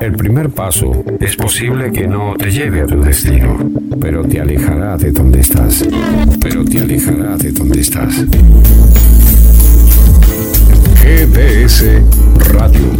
[0.00, 3.58] El primer paso es posible que no te lleve a tu destino,
[4.00, 5.84] pero te alejará de donde estás.
[6.40, 8.24] Pero te alejará de donde estás.
[11.02, 11.84] GDS
[12.52, 12.90] Radio.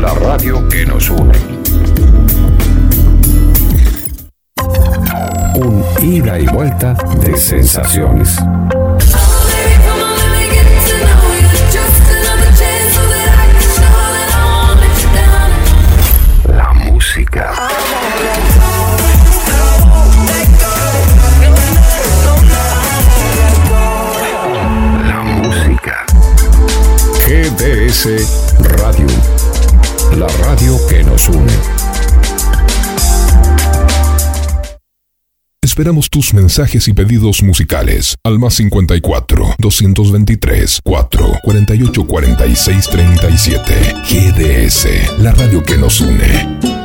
[0.00, 1.32] La radio que nos une.
[5.54, 6.94] Un ida y vuelta
[7.24, 8.36] de sensaciones.
[27.92, 29.06] GDS Radio.
[30.16, 31.52] La radio que nos une.
[35.60, 43.74] Esperamos tus mensajes y pedidos musicales al más 54 223 4 48 46 37.
[44.08, 46.81] GDS, la radio que nos une.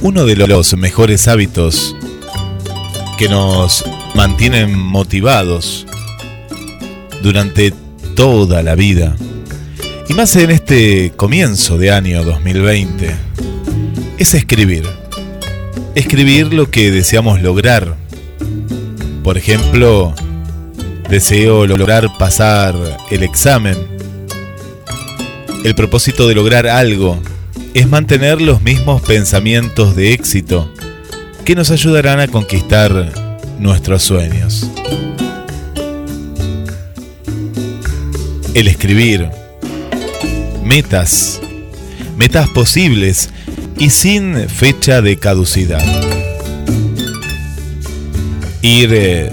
[0.00, 1.96] Uno de los mejores hábitos
[3.18, 5.86] que nos mantienen motivados
[7.20, 7.74] durante
[8.14, 9.16] toda la vida,
[10.08, 13.10] y más en este comienzo de año 2020,
[14.18, 14.88] es escribir.
[15.96, 17.96] Escribir lo que deseamos lograr.
[19.24, 20.14] Por ejemplo,
[21.10, 22.76] deseo lograr pasar
[23.10, 23.76] el examen.
[25.64, 27.20] El propósito de lograr algo
[27.74, 30.72] es mantener los mismos pensamientos de éxito
[31.44, 33.12] que nos ayudarán a conquistar
[33.58, 34.68] nuestros sueños.
[38.54, 39.30] El escribir
[40.64, 41.40] metas,
[42.16, 43.30] metas posibles
[43.78, 45.84] y sin fecha de caducidad.
[48.60, 49.32] Ir eh,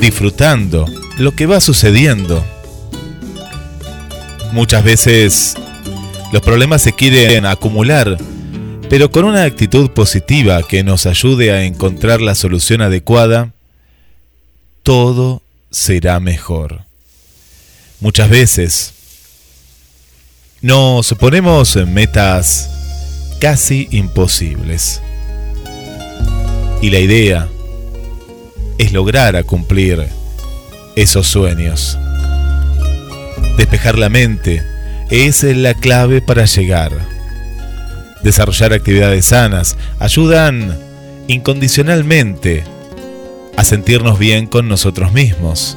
[0.00, 0.86] disfrutando
[1.18, 2.44] lo que va sucediendo.
[4.52, 5.56] Muchas veces
[6.32, 8.16] los problemas se quieren acumular,
[8.88, 13.52] pero con una actitud positiva que nos ayude a encontrar la solución adecuada,
[14.82, 16.86] todo será mejor.
[18.00, 18.94] Muchas veces
[20.62, 22.70] nos ponemos metas
[23.38, 25.02] casi imposibles.
[26.80, 27.48] Y la idea
[28.78, 30.08] es lograr a cumplir
[30.96, 31.98] esos sueños.
[33.56, 34.71] Despejar la mente,
[35.12, 36.90] es la clave para llegar.
[38.22, 40.78] Desarrollar actividades sanas ayudan
[41.28, 42.64] incondicionalmente
[43.54, 45.76] a sentirnos bien con nosotros mismos.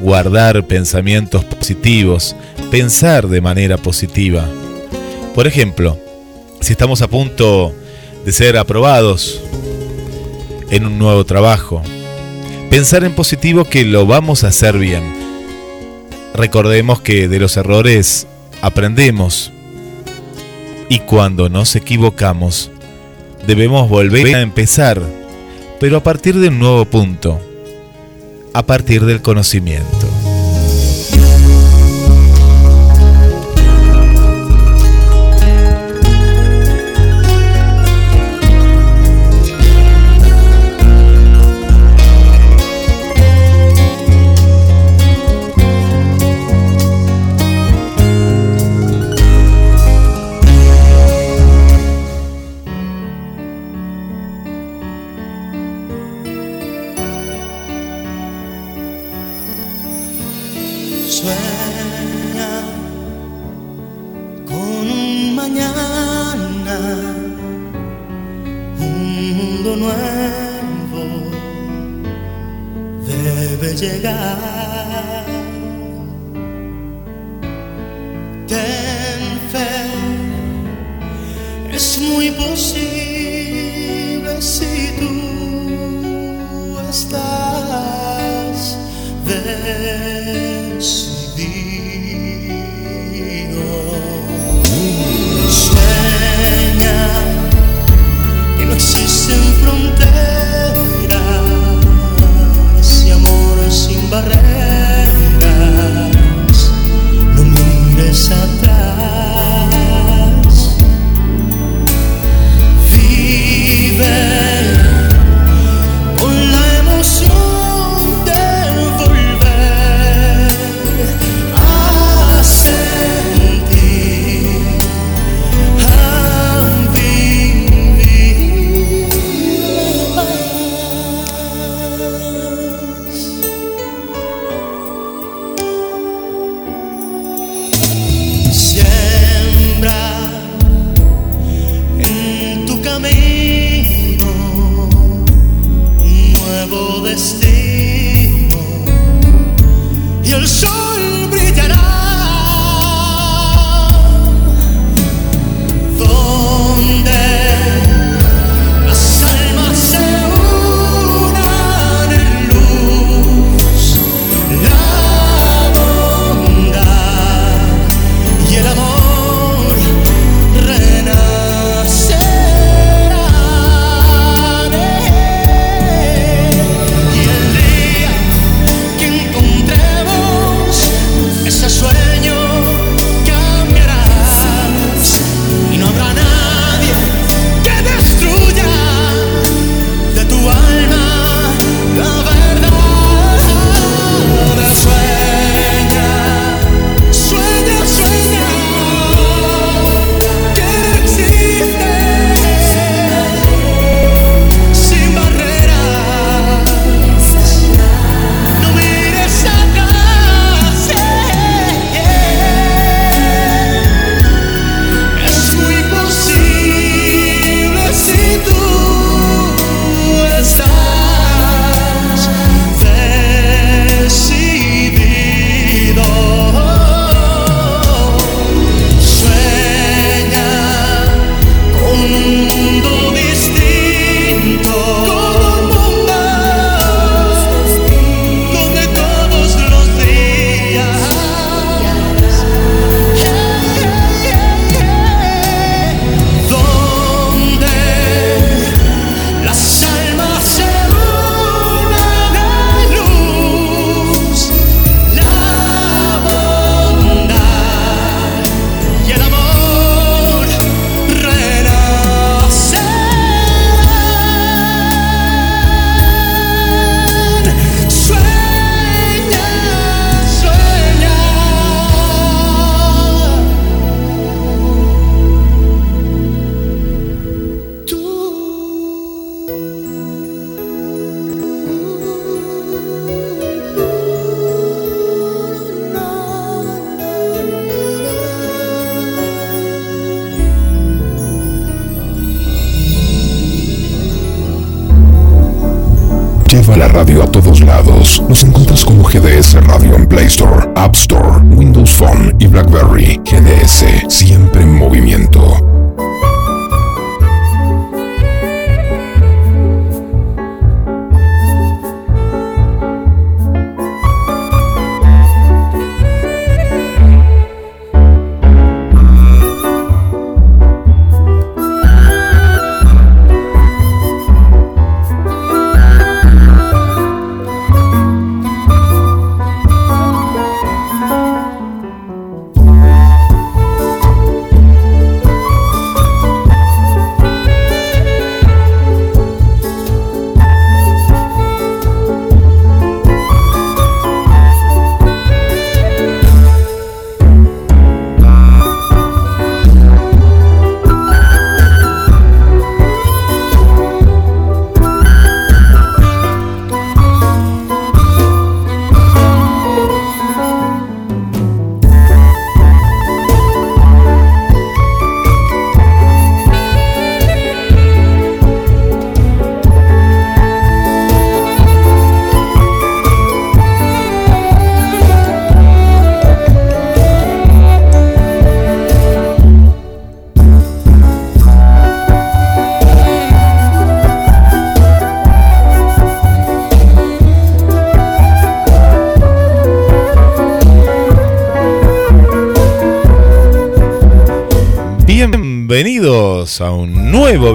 [0.00, 2.34] Guardar pensamientos positivos,
[2.72, 4.44] pensar de manera positiva.
[5.32, 5.96] Por ejemplo,
[6.60, 7.72] si estamos a punto
[8.24, 9.40] de ser aprobados
[10.68, 11.80] en un nuevo trabajo,
[12.70, 15.25] pensar en positivo que lo vamos a hacer bien
[16.36, 18.26] Recordemos que de los errores
[18.60, 19.52] aprendemos
[20.90, 22.70] y cuando nos equivocamos
[23.46, 25.00] debemos volver a empezar,
[25.80, 27.40] pero a partir de un nuevo punto,
[28.52, 30.05] a partir del conocimiento.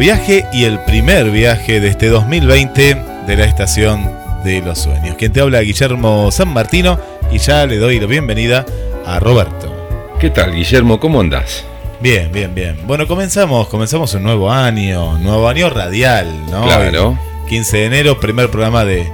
[0.02, 2.96] Viaje y el primer viaje de este 2020
[3.28, 4.12] de la estación
[4.44, 5.16] de los sueños.
[5.16, 7.00] Quien te habla Guillermo San Martino
[7.32, 8.66] y ya le doy la bienvenida
[9.06, 9.72] a Roberto.
[10.20, 11.00] ¿Qué tal Guillermo?
[11.00, 11.66] ¿Cómo andás?
[12.00, 12.80] Bien, bien, bien.
[12.88, 16.64] Bueno, comenzamos, comenzamos un nuevo año, nuevo año radial, ¿no?
[16.64, 17.20] Claro.
[17.48, 19.08] 15 de enero, primer programa de,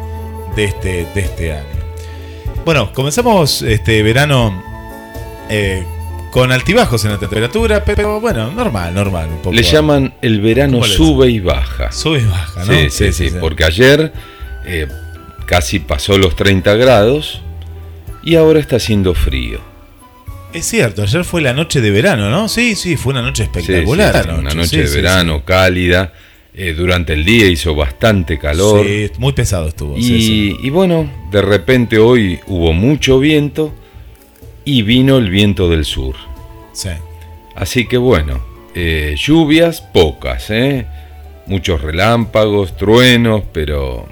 [0.56, 1.84] de, este, de este año.
[2.64, 4.64] Bueno, comenzamos este verano
[5.50, 5.84] eh,
[6.32, 9.30] con altibajos en la temperatura, pero bueno, normal, normal.
[9.30, 11.92] Un poco Le llaman el verano sube y baja.
[11.92, 12.74] Sube y baja, ¿no?
[12.74, 14.12] Sí, sí, sí, porque ayer
[14.66, 14.88] eh,
[15.46, 17.42] casi pasó los 30 grados
[18.24, 19.60] y ahora está haciendo frío.
[20.54, 22.48] Es cierto, ayer fue la noche de verano, ¿no?
[22.50, 24.36] Sí, sí, fue una noche espectacular.
[24.40, 26.14] una noche de verano cálida.
[26.60, 28.84] Eh, durante el día hizo bastante calor.
[28.84, 29.96] Sí, muy pesado estuvo.
[29.96, 33.76] Y, y bueno, de repente hoy hubo mucho viento
[34.68, 36.16] y vino el viento del sur.
[36.74, 36.90] Sí.
[37.56, 38.44] Así que bueno,
[38.76, 40.86] eh, lluvias pocas, ¿eh?
[41.46, 44.06] Muchos relámpagos, truenos, pero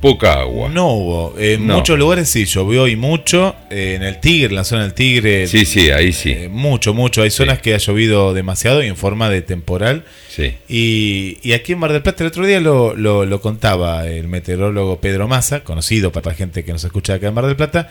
[0.00, 0.70] poca agua.
[0.70, 1.34] No hubo.
[1.38, 3.54] En muchos lugares sí llovió y mucho.
[3.68, 5.46] Eh, en el Tigre, en la zona del Tigre.
[5.46, 6.30] Sí, sí, ahí sí.
[6.30, 7.20] Eh, mucho, mucho.
[7.20, 10.04] Hay zonas que ha llovido demasiado y en forma de temporal.
[10.30, 10.54] Sí.
[10.70, 15.28] Y, aquí en Mar del Plata el otro día lo, lo, contaba el meteorólogo Pedro
[15.28, 17.90] Massa, conocido para la gente que nos escucha acá en Mar del Plata,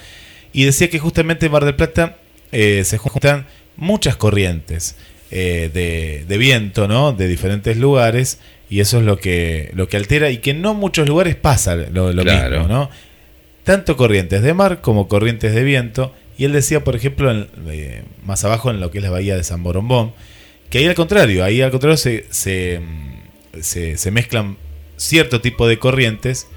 [0.54, 2.18] y decía que justamente en Mar del Plata
[2.52, 4.96] eh, se juntan muchas corrientes
[5.30, 7.14] de, de viento, ¿no?
[7.14, 8.40] De diferentes lugares
[8.72, 12.14] y eso es lo que, lo que altera y que no muchos lugares pasa lo,
[12.14, 12.90] mismo, ¿no?
[13.66, 16.14] Tanto corrientes de mar como corrientes de viento.
[16.38, 17.34] Y él decía, por ejemplo,
[17.68, 20.14] eh, más abajo en lo que es la bahía de San Borombón,
[20.70, 22.80] que ahí al contrario, ahí al contrario se, se,
[23.62, 24.56] se, mezclan
[24.96, 26.48] cierto tipo de corrientes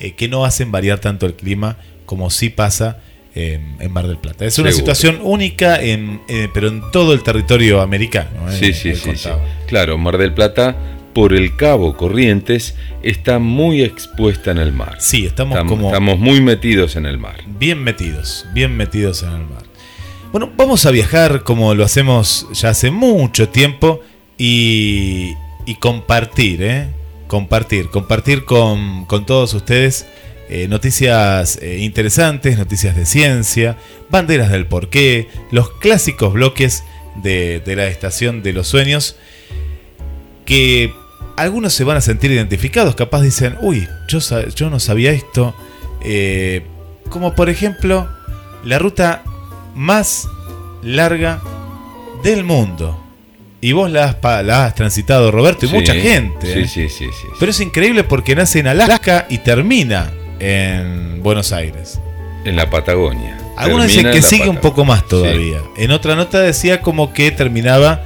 [0.00, 3.00] eh, que no hacen variar tanto el clima como sí pasa
[3.34, 4.44] en, Mar del Plata.
[4.44, 8.50] Es una situación única, en, eh, pero en todo el territorio americano.
[8.50, 9.28] Sí, sí, sí, sí,
[9.66, 10.76] Claro, Mar del Plata
[11.12, 14.96] por el Cabo Corrientes está muy expuesta en el mar.
[14.98, 15.88] Sí, estamos, como...
[15.88, 17.42] Estamos muy metidos en el mar.
[17.58, 19.64] Bien metidos, bien metidos en el mar.
[20.32, 24.00] Bueno, vamos a viajar como lo hacemos ya hace mucho tiempo
[24.38, 25.34] y,
[25.66, 26.88] y compartir, ¿eh?
[27.26, 30.06] Compartir, compartir con, con todos ustedes
[30.50, 33.76] eh, noticias eh, interesantes, noticias de ciencia,
[34.10, 36.82] banderas del porqué, los clásicos bloques
[37.22, 39.16] de, de la estación de los sueños
[40.44, 40.92] que
[41.36, 44.18] algunos se van a sentir identificados, capaz dicen, uy, yo,
[44.56, 45.54] yo no sabía esto.
[46.02, 46.62] Eh,
[47.08, 48.08] como por ejemplo,
[48.64, 49.22] la ruta
[49.76, 50.28] más
[50.82, 51.40] larga
[52.24, 53.00] del mundo.
[53.60, 56.52] Y vos la has, transitado, Roberto, y mucha gente.
[56.52, 61.52] Sí, sí, sí, sí, Pero es increíble porque nace en Alaska y termina en Buenos
[61.52, 62.00] Aires.
[62.44, 63.38] En la Patagonia.
[63.56, 65.58] Algunos dicen que sigue un poco más todavía.
[65.76, 68.02] En otra nota decía como que terminaba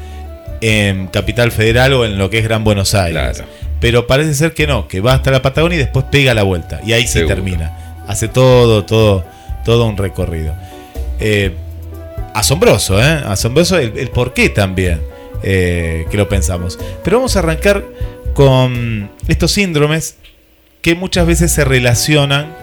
[0.60, 3.44] en Capital Federal o en lo que es Gran Buenos Aires.
[3.80, 6.80] Pero parece ser que no, que va hasta la Patagonia y después pega la vuelta.
[6.84, 8.02] Y ahí sí termina.
[8.08, 9.24] Hace todo, todo,
[9.64, 10.54] todo un recorrido.
[11.20, 11.54] Eh,
[12.34, 13.22] asombroso, ¿eh?
[13.24, 15.00] Asombroso el, por qué también
[15.42, 16.78] eh, que lo pensamos.
[17.04, 17.84] Pero vamos a arrancar
[18.34, 20.16] con estos síndromes
[20.84, 22.54] que muchas veces se relacionan,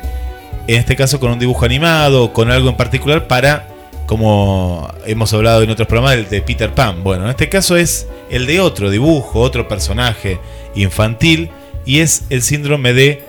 [0.67, 3.67] en este caso con un dibujo animado, con algo en particular, para
[4.05, 7.03] como hemos hablado en otros programas, de Peter Pan.
[7.03, 10.37] Bueno, en este caso es el de otro dibujo, otro personaje
[10.75, 11.49] infantil,
[11.83, 13.23] y es el síndrome de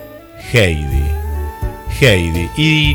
[0.53, 1.05] Heidi.
[1.99, 2.51] Heidi.
[2.59, 2.95] ¿Y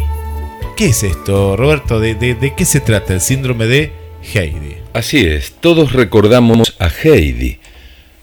[0.76, 2.00] qué es esto, Roberto?
[2.00, 3.92] ¿De, de qué se trata el síndrome de
[4.36, 4.78] Heidi?
[4.94, 7.58] Así es, todos recordamos a Heidi,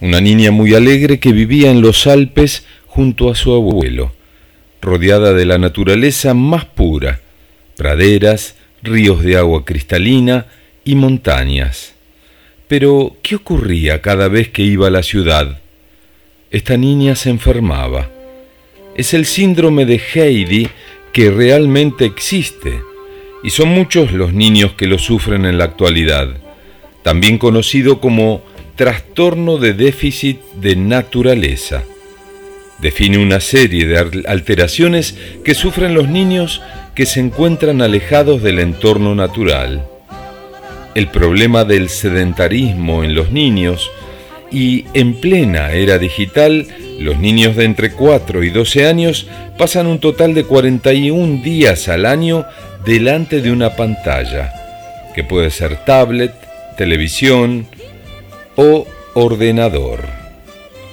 [0.01, 2.63] una niña muy alegre que vivía en los Alpes
[2.95, 4.13] junto a su abuelo,
[4.81, 7.21] rodeada de la naturaleza más pura,
[7.77, 10.47] praderas, ríos de agua cristalina
[10.85, 11.95] y montañas.
[12.69, 15.59] Pero, ¿qué ocurría cada vez que iba a la ciudad?
[16.53, 18.11] Esta niña se enfermaba.
[18.95, 20.69] Es el síndrome de Heidi
[21.13, 22.81] que realmente existe,
[23.43, 26.29] y son muchos los niños que lo sufren en la actualidad,
[27.03, 28.45] también conocido como
[28.77, 31.83] trastorno de déficit de naturaleza.
[32.79, 36.61] Define una serie de alteraciones que sufren los niños
[36.95, 39.87] que se encuentran alejados del entorno natural.
[40.95, 43.91] El problema del sedentarismo en los niños
[44.51, 46.69] y en plena era digital,
[47.01, 49.27] los niños de entre 4 y 12 años
[49.59, 52.47] pasan un total de 41 días al año
[52.85, 54.53] delante de una pantalla,
[55.15, 56.33] que puede ser tablet,
[56.77, 57.67] televisión
[58.55, 60.24] o ordenador.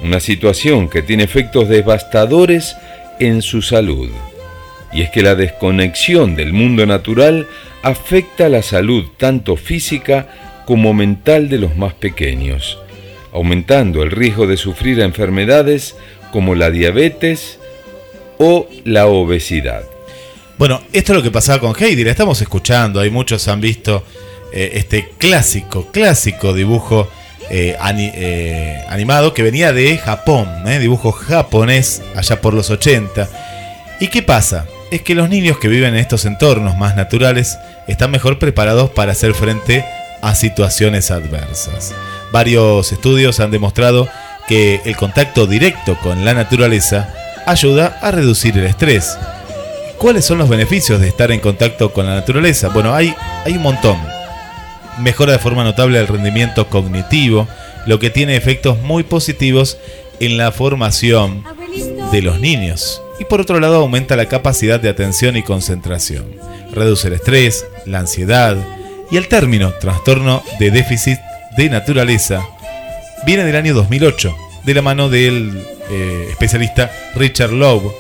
[0.04, 2.76] Una situación que tiene efectos devastadores
[3.20, 4.10] en su salud.
[4.92, 7.48] Y es que la desconexión del mundo natural
[7.84, 10.28] afecta la salud tanto física
[10.66, 12.78] como mental de los más pequeños,
[13.32, 15.96] aumentando el riesgo de sufrir enfermedades
[16.32, 17.60] como la diabetes
[18.38, 19.84] o la obesidad.
[20.58, 24.04] Bueno, esto es lo que pasaba con Heidi, la estamos escuchando, hay muchos han visto
[24.54, 27.10] eh, este clásico, clásico dibujo
[27.54, 33.28] eh, eh, animado que venía de Japón, dibujo japonés allá por los 80.
[34.00, 34.66] ¿Y qué pasa?
[34.90, 39.12] Es que los niños que viven en estos entornos más naturales están mejor preparados para
[39.12, 39.84] hacer frente
[40.22, 41.94] a situaciones adversas.
[42.32, 44.08] Varios estudios han demostrado
[44.48, 47.14] que el contacto directo con la naturaleza
[47.46, 49.18] ayuda a reducir el estrés.
[49.98, 52.70] ¿Cuáles son los beneficios de estar en contacto con la naturaleza?
[52.70, 53.14] Bueno, hay,
[53.46, 54.21] hay un montón.
[55.00, 57.48] Mejora de forma notable el rendimiento cognitivo,
[57.86, 59.78] lo que tiene efectos muy positivos
[60.20, 61.44] en la formación
[62.12, 63.02] de los niños.
[63.20, 66.26] Y por otro lado aumenta la capacidad de atención y concentración.
[66.72, 68.58] Reduce el estrés, la ansiedad
[69.10, 71.20] y el término trastorno de déficit
[71.58, 72.46] de naturaleza
[73.26, 77.94] viene del año 2008, de la mano del eh, especialista Richard Lowe.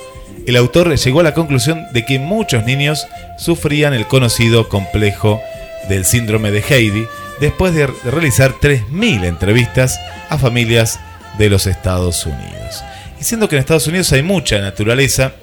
[0.47, 3.07] El autor llegó a la conclusión de que muchos niños
[3.37, 5.41] sufrían el conocido complejo
[5.89, 7.07] del síndrome de Heidi
[7.39, 10.99] después de realizar 3.000 entrevistas a familias
[11.37, 12.83] de los Estados Unidos.
[13.19, 15.33] Y siendo que en Estados Unidos hay mucha naturaleza,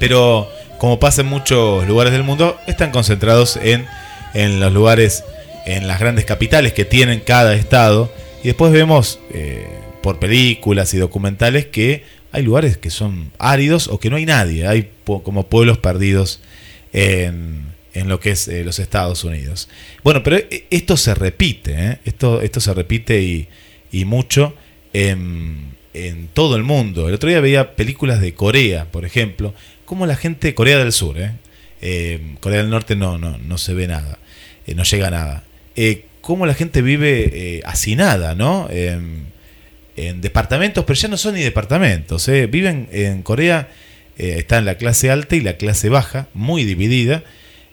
[0.00, 3.86] pero como pasa en muchos lugares del mundo, están concentrados en,
[4.34, 5.22] en los lugares,
[5.66, 8.10] en las grandes capitales que tienen cada estado.
[8.42, 9.68] Y después vemos eh,
[10.02, 14.66] por películas y documentales que hay lugares que son áridos o que no hay nadie,
[14.66, 16.40] hay como pueblos perdidos
[16.94, 19.68] en, en lo que es eh, los Estados Unidos.
[20.02, 21.98] Bueno, pero eh, esto se repite, ¿eh?
[22.04, 23.48] esto, esto se repite y,
[23.90, 24.54] y mucho
[24.92, 25.72] en,
[26.32, 27.08] todo el mundo.
[27.08, 29.52] El otro día veía películas de Corea, por ejemplo,
[29.84, 31.16] como la gente, Corea del Sur,
[32.40, 34.18] Corea del Norte no, no, no se ve nada,
[34.74, 35.44] no llega nada.
[36.22, 38.70] cómo la gente vive hacinada, ¿no?
[38.70, 42.26] en departamentos, pero ya no son ni departamentos.
[42.48, 43.68] Viven en Corea,
[44.16, 47.22] está en la clase alta y la clase baja, muy dividida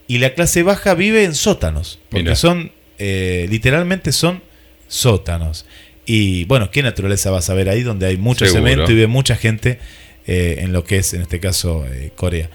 [0.10, 4.42] y la clase baja vive en sótanos, porque son, eh, literalmente son
[4.88, 5.68] sótanos.
[6.08, 9.36] Y bueno, ¿qué naturaleza vas a ver ahí donde hay mucho cemento y ve mucha
[9.36, 9.78] gente
[10.26, 12.50] eh, en lo que es, en este caso, eh, Corea?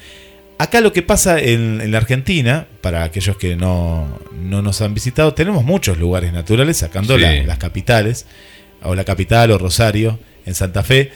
[0.59, 5.33] Acá lo que pasa en, la Argentina, para aquellos que no, no, nos han visitado,
[5.33, 8.27] tenemos muchos lugares naturales, sacando las capitales,
[8.83, 11.13] o la capital o Rosario, en Santa Fe,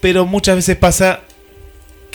[0.00, 1.24] pero muchas veces pasa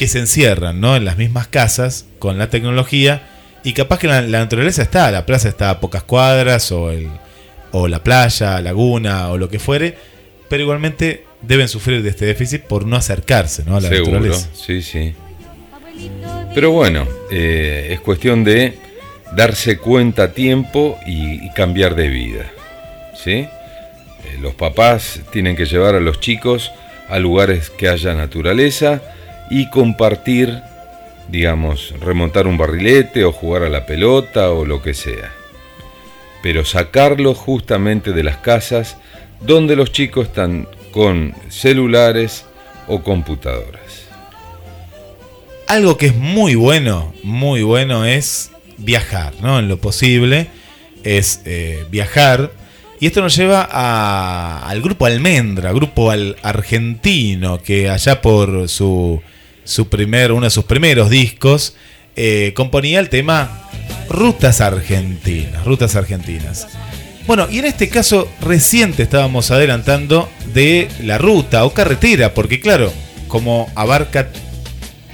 [0.01, 0.95] que se encierran ¿no?
[0.95, 3.21] en las mismas casas con la tecnología
[3.63, 7.07] y capaz que la, naturaleza está, la plaza está a pocas cuadras o, el,
[7.71, 9.95] o la playa, laguna o lo que fuere,
[10.49, 13.77] pero igualmente deben sufrir de este déficit por no acercarse ¿no?
[13.77, 14.49] a la naturaleza.
[14.55, 15.13] Sí, sí.
[16.55, 18.79] Pero bueno, eh, es cuestión de
[19.35, 22.51] darse cuenta a tiempo y, cambiar de vida.
[23.13, 23.33] ¿sí?
[23.33, 23.49] Eh,
[24.41, 26.71] los papás tienen que llevar a los chicos
[27.07, 29.03] a lugares que haya naturaleza,
[29.51, 30.61] y compartir,
[31.27, 35.33] digamos, remontar un barrilete o jugar a la pelota o lo que sea.
[36.41, 38.97] Pero sacarlo justamente de las casas
[39.41, 42.45] donde los chicos están con celulares
[42.87, 44.07] o computadoras.
[45.67, 49.59] Algo que es muy bueno, muy bueno es viajar, ¿no?
[49.59, 50.47] En lo posible
[51.03, 52.51] es eh, viajar.
[53.01, 53.63] Y esto nos lleva
[54.61, 59.21] al grupo Almendra, grupo al argentino, que allá por su
[59.63, 61.76] su primer, uno de sus primeros discos,
[62.15, 63.69] eh, componía el tema
[64.10, 66.67] Rutas Argentinas, Rutas Argentinas.
[67.28, 72.91] Bueno, y en este caso reciente estábamos adelantando de la ruta o carretera, porque claro,
[73.28, 74.30] como abarca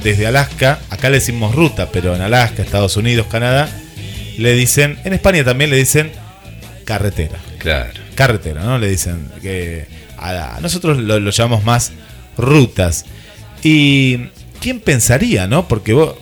[0.04, 3.70] desde Alaska, acá le decimos ruta, pero en Alaska, Estados Unidos, Canadá,
[4.38, 6.12] le dicen, en España también le dicen
[6.86, 7.38] carretera.
[7.60, 8.00] Claro.
[8.16, 8.78] Carretera, ¿no?
[8.78, 11.92] Le dicen que a, nosotros lo, lo, llamamos más
[12.38, 13.06] rutas.
[13.64, 15.68] Y ¿quién pensaría, no?
[15.68, 16.16] Porque vos,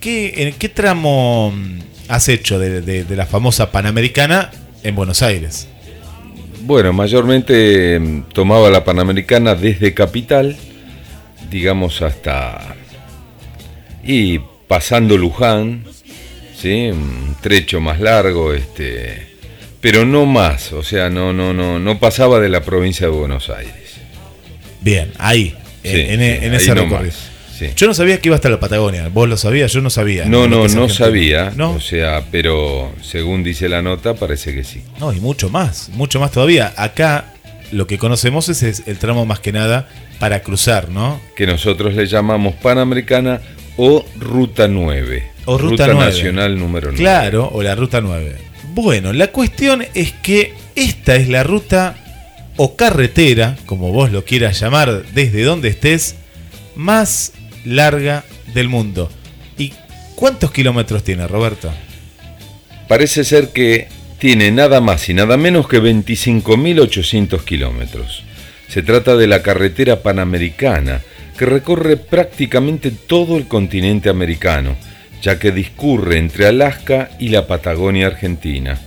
[0.00, 1.52] ¿qué, ¿en qué tramo
[2.08, 4.50] has hecho de, la famosa Panamericana
[4.82, 5.68] en Buenos Aires?
[6.62, 10.56] Bueno, mayormente em, tomaba la Panamericana desde Capital,
[11.50, 12.74] digamos hasta...
[14.02, 15.84] y pasando Luján,
[16.56, 16.90] ¿sí?
[16.90, 19.34] un trecho más largo, este,
[19.80, 23.50] pero no más, o sea, no, no, no, no pasaba de la provincia de Buenos
[23.50, 23.96] Aires.
[24.80, 27.14] Bien, ahí, en, ese recorrido.
[27.76, 29.08] Yo no sabía que iba hasta la Patagonia.
[29.08, 29.72] ¿Vos lo sabías?
[29.72, 30.24] Yo no sabía.
[30.26, 31.52] No, no, no, sabía.
[31.58, 34.82] O sea, pero según dice la nota, parece que sí.
[34.98, 36.72] No, y mucho más, mucho más todavía.
[36.76, 37.34] Acá
[37.72, 39.88] lo que conocemos es el tramo más que nada
[40.18, 41.20] para cruzar, ¿no?
[41.36, 43.40] Que nosotros le llamamos Panamericana
[43.76, 45.30] o Ruta 9.
[45.46, 46.98] O Ruta, ruta Nacional número 9.
[46.98, 48.36] Claro, o la Ruta 9.
[48.72, 51.96] Bueno, la cuestión es que esta es la ruta
[52.56, 56.16] o carretera, como vos lo quieras llamar, desde donde estés,
[56.76, 57.32] más
[57.64, 58.24] larga
[58.54, 59.10] del mundo.
[59.58, 59.72] ¿Y
[60.14, 61.72] cuántos kilómetros tiene, Roberto?
[62.88, 68.24] Parece ser que tiene nada más y nada menos que 25.800 kilómetros.
[68.68, 71.02] Se trata de la carretera panamericana,
[71.38, 74.76] que recorre prácticamente todo el continente americano,
[75.20, 78.78] ya que discurre entre Alaska y la Patagonia Argentina.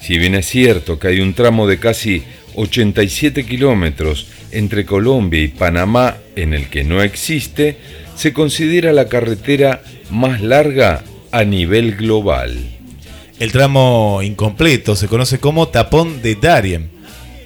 [0.00, 2.22] Si bien es cierto que hay un tramo de casi
[2.54, 7.76] 87 kilómetros entre Colombia y Panamá en el que no existe,
[8.14, 12.58] se considera la carretera más larga a nivel global.
[13.38, 16.90] El tramo incompleto se conoce como tapón de Darien.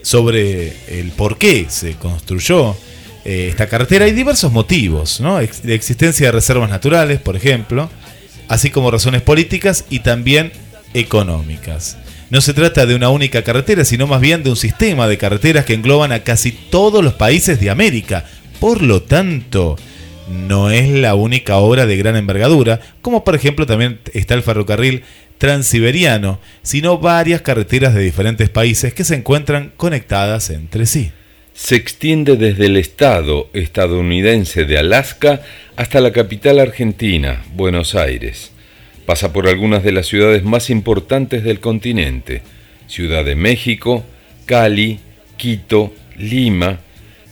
[0.03, 2.77] Sobre el por qué se construyó
[3.29, 5.41] eh, esta carretera hay diversos motivos, ¿no?
[5.41, 7.91] La existencia de reservas naturales, por ejemplo,
[8.47, 10.53] así como razones políticas y también
[10.95, 11.99] económicas.
[12.31, 15.65] No se trata de una única carretera, sino más bien de un sistema de carreteras
[15.65, 18.27] que engloban a casi todos los países de América.
[18.61, 19.77] Por lo tanto,
[20.29, 25.03] no es la única obra de gran envergadura, como por ejemplo también está el ferrocarril
[25.39, 31.13] transiberiano, sino varias carreteras de diferentes países que se encuentran conectadas entre sí.
[31.55, 35.43] Se extiende desde el estado estadounidense de Alaska
[35.77, 38.53] hasta la capital argentina, Buenos Aires.
[39.07, 42.43] Pasa por algunas de las ciudades más importantes del continente,
[42.89, 44.05] Ciudad de México,
[44.45, 44.99] Cali,
[45.37, 46.81] Quito, Lima,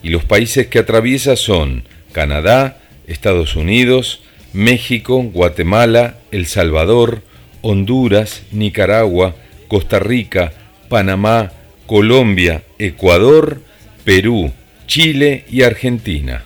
[0.03, 4.21] y los países que atraviesa son Canadá, Estados Unidos,
[4.53, 7.23] México, Guatemala, El Salvador,
[7.63, 9.35] Honduras, Nicaragua,
[9.69, 10.53] Costa Rica,
[10.89, 11.53] Panamá,
[11.87, 13.61] Colombia, Ecuador,
[14.05, 14.53] Perú,
[14.87, 16.45] Chile y Argentina.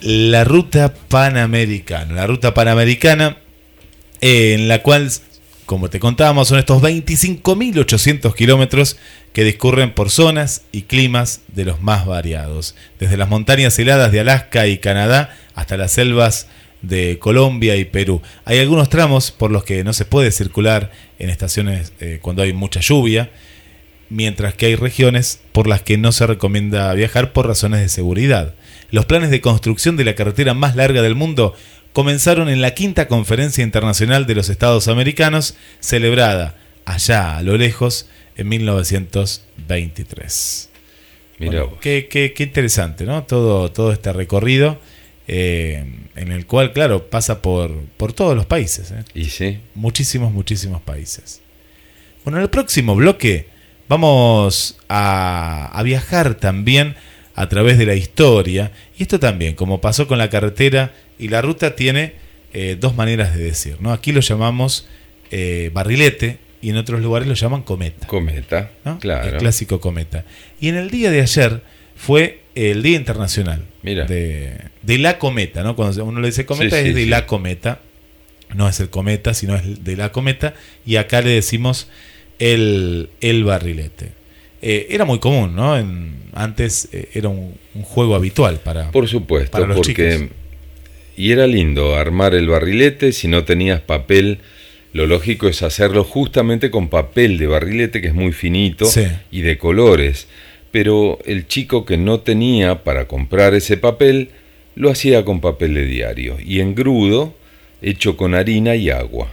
[0.00, 2.14] La ruta panamericana.
[2.14, 3.38] La ruta panamericana
[4.20, 5.10] en la cual,
[5.66, 8.96] como te contábamos, son estos 25.800 kilómetros
[9.32, 14.20] que discurren por zonas y climas de los más variados, desde las montañas heladas de
[14.20, 16.46] Alaska y Canadá hasta las selvas
[16.82, 18.22] de Colombia y Perú.
[18.44, 22.52] Hay algunos tramos por los que no se puede circular en estaciones eh, cuando hay
[22.52, 23.30] mucha lluvia,
[24.08, 28.54] mientras que hay regiones por las que no se recomienda viajar por razones de seguridad.
[28.90, 31.54] Los planes de construcción de la carretera más larga del mundo
[31.96, 38.06] comenzaron en la quinta conferencia internacional de los Estados Americanos, celebrada allá a lo lejos
[38.36, 40.68] en 1923.
[41.38, 43.24] Mira, qué, qué, qué, interesante, ¿no?
[43.24, 44.78] Todo, todo este recorrido
[45.26, 48.90] eh, en el cual, claro, pasa por, por todos los países.
[48.90, 49.02] ¿eh?
[49.14, 49.60] Y sí.
[49.74, 51.40] Muchísimos, muchísimos países.
[52.24, 53.46] Bueno, en el próximo bloque
[53.88, 56.94] vamos a, a viajar también
[57.34, 58.70] a través de la historia.
[58.98, 62.14] Y esto también, como pasó con la carretera y la ruta, tiene
[62.52, 63.76] eh, dos maneras de decir.
[63.80, 63.92] ¿no?
[63.92, 64.88] Aquí lo llamamos
[65.30, 68.06] eh, barrilete y en otros lugares lo llaman cometa.
[68.06, 69.28] Cometa, claro.
[69.28, 70.24] El clásico cometa.
[70.60, 71.62] Y en el día de ayer
[71.94, 75.62] fue el Día Internacional De, de, la cometa.
[75.62, 75.76] ¿no?
[75.76, 77.80] Cuando uno le dice cometa es de la cometa.
[78.54, 80.54] No es el cometa, sino es de la cometa.
[80.84, 81.88] Y acá le decimos
[82.38, 84.12] el, el barrilete.
[84.62, 85.76] Eh, era muy común, ¿no?
[85.76, 88.90] En, antes eh, era un, juego habitual para.
[88.90, 90.30] Por supuesto, porque.
[91.16, 94.38] Y era lindo armar el barrilete si no tenías papel.
[94.92, 98.86] Lo lógico es hacerlo justamente con papel de barrilete que es muy finito
[99.30, 100.28] y de colores.
[100.70, 104.30] Pero el chico que no tenía para comprar ese papel
[104.74, 107.34] lo hacía con papel de diario y engrudo
[107.80, 109.32] hecho con harina y agua.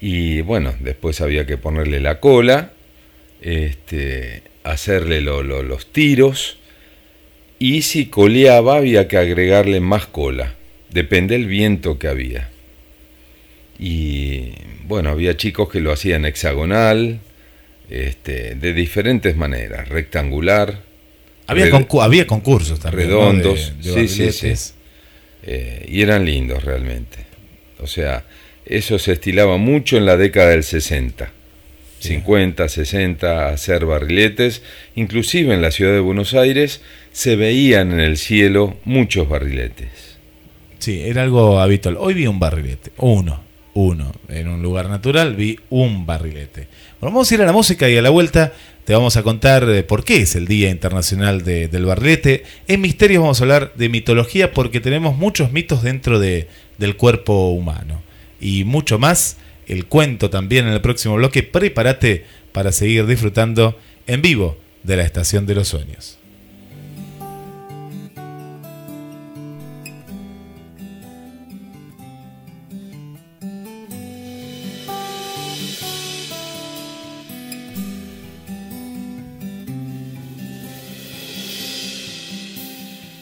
[0.00, 2.72] Y bueno, después había que ponerle la cola
[3.40, 6.56] este, hacerle los tiros
[7.64, 10.54] y si coleaba había que agregarle más cola,
[10.90, 12.50] depende del viento que había.
[13.78, 14.50] Y
[14.86, 17.20] bueno, había chicos que lo hacían hexagonal,
[17.88, 20.82] este, de diferentes maneras, rectangular.
[21.46, 21.70] Había,
[22.02, 23.08] había concursos también.
[23.08, 24.52] Redondos, sí, sí, sí.
[25.42, 27.16] Eh, y eran lindos realmente.
[27.80, 28.24] O sea,
[28.66, 31.32] eso se estilaba mucho en la década del 60.
[32.04, 34.62] 50, 60, hacer barriletes.
[34.94, 36.80] Inclusive en la ciudad de Buenos Aires
[37.12, 40.18] se veían en el cielo muchos barriletes.
[40.78, 41.96] Sí, era algo habitual.
[41.98, 43.40] Hoy vi un barrilete, uno,
[43.72, 44.12] uno.
[44.28, 46.68] En un lugar natural vi un barrilete.
[47.00, 48.52] Bueno, vamos a ir a la música y a la vuelta
[48.84, 52.44] te vamos a contar por qué es el Día Internacional del Barrilete.
[52.68, 57.48] En Misterios vamos a hablar de mitología porque tenemos muchos mitos dentro de, del cuerpo
[57.48, 58.02] humano.
[58.40, 61.42] Y mucho más el cuento también en el próximo bloque.
[61.42, 66.18] Prepárate para seguir disfrutando en vivo de la Estación de los Sueños.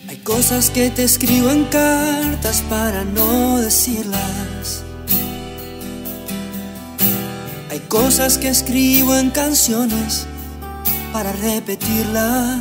[0.08, 4.84] Hay Cosas que te escribo en cartas para no decirlas
[7.72, 10.26] hay cosas que escribo en canciones
[11.10, 12.60] para repetirlas.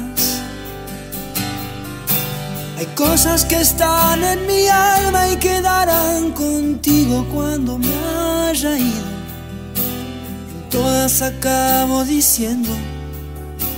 [2.77, 7.93] Hay cosas que están en mi alma y quedarán contigo cuando me
[8.47, 9.11] haya ido.
[10.55, 12.69] En todas acabo diciendo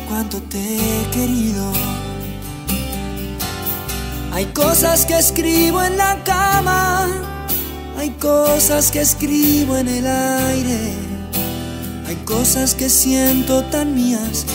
[0.07, 1.65] cuánto te he querido.
[4.33, 7.07] Hay cosas que escribo en la cama,
[7.97, 11.12] hay cosas que escribo en el aire,
[12.05, 14.45] hay cosas que siento tan mías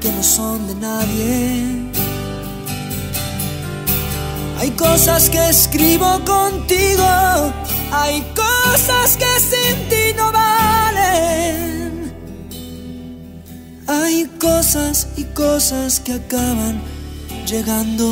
[0.00, 1.88] que no son de nadie.
[4.58, 7.52] Hay cosas que escribo contigo,
[7.92, 12.12] hay cosas que sin ti no valen.
[13.86, 16.80] Hay cosas y cosas que acaban
[17.46, 18.04] llegando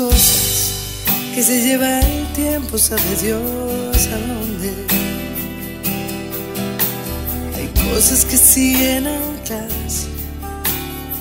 [0.00, 0.72] cosas
[1.34, 4.70] que se lleva el tiempo, sabe Dios a dónde.
[7.56, 10.06] Hay cosas que siguen ancladas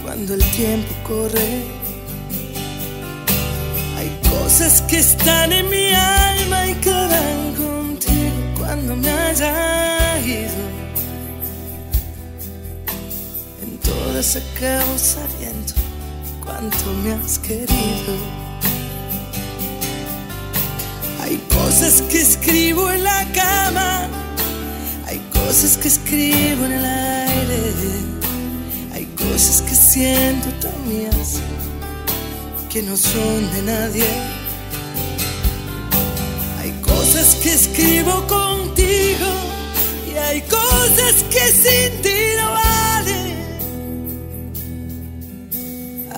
[0.03, 1.49] cuando el tiempo corre.
[3.97, 10.63] Hay cosas que están en mi alma y quedan contigo cuando me haya ido.
[13.61, 15.73] En todas acabo sabiendo
[16.45, 18.38] cuánto me has querido.
[21.29, 24.09] Hay cosas que escribo en la cama,
[25.05, 27.73] hay cosas que escribo en el aire,
[28.93, 30.79] hay cosas que siento tan
[32.69, 34.07] que no son de nadie.
[36.59, 39.27] Hay cosas que escribo contigo
[40.07, 43.37] y hay cosas que sin ti no valen.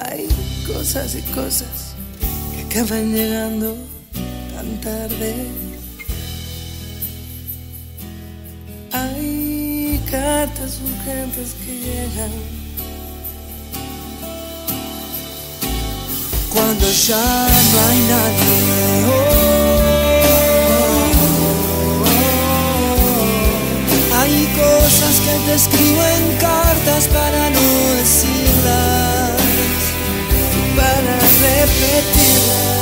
[0.05, 0.27] Hay
[0.67, 1.95] cosas y cosas
[2.53, 3.77] que acaban llegando
[4.61, 5.33] tan tarde.
[8.91, 12.31] Hay cartas urgentes que llegan
[16.53, 18.55] cuando ya no hay nadie.
[19.07, 19.33] Oh,
[24.19, 27.67] hay cosas que te escribo en cartas para no
[27.99, 29.31] decirlas,
[30.75, 31.13] para
[31.45, 32.80] repetirlas.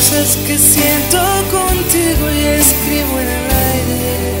[0.00, 1.18] Cosas que siento
[1.50, 4.40] contigo y escribo en el aire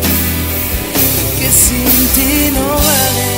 [1.38, 3.28] que sin ti no vale.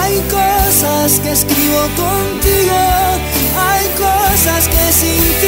[0.00, 2.80] Hay cosas que escribo contigo,
[3.68, 5.47] hay cosas que sin ti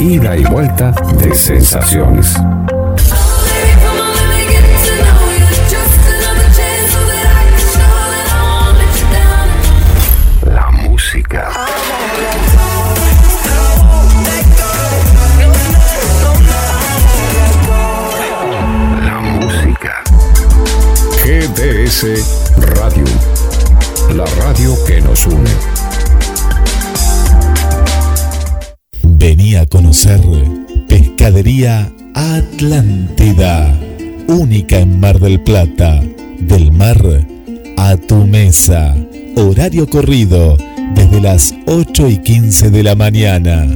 [0.00, 2.34] ida y vuelta de sensaciones.
[10.44, 11.50] La música.
[19.04, 20.02] La música.
[21.24, 22.06] GDS
[22.56, 23.04] Radio.
[24.14, 25.77] La radio que nos une.
[30.88, 33.78] Pescadería Atlántida,
[34.26, 36.02] única en Mar del Plata,
[36.40, 37.26] del mar
[37.76, 38.96] a tu mesa.
[39.36, 40.56] Horario corrido
[40.94, 43.66] desde las 8 y 15 de la mañana.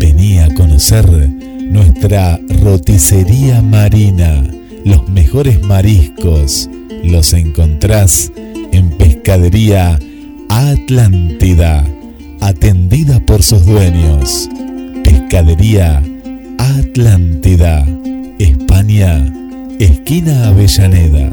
[0.00, 4.42] Vení a conocer nuestra roticería marina.
[4.86, 6.70] Los mejores mariscos
[7.04, 8.32] los encontrás
[8.72, 9.98] en Pescadería
[10.48, 11.86] Atlántida,
[12.40, 14.48] atendida por sus dueños.
[15.10, 16.00] Pescadería
[16.58, 17.84] Atlántida,
[18.38, 19.26] España,
[19.80, 21.32] esquina Avellaneda.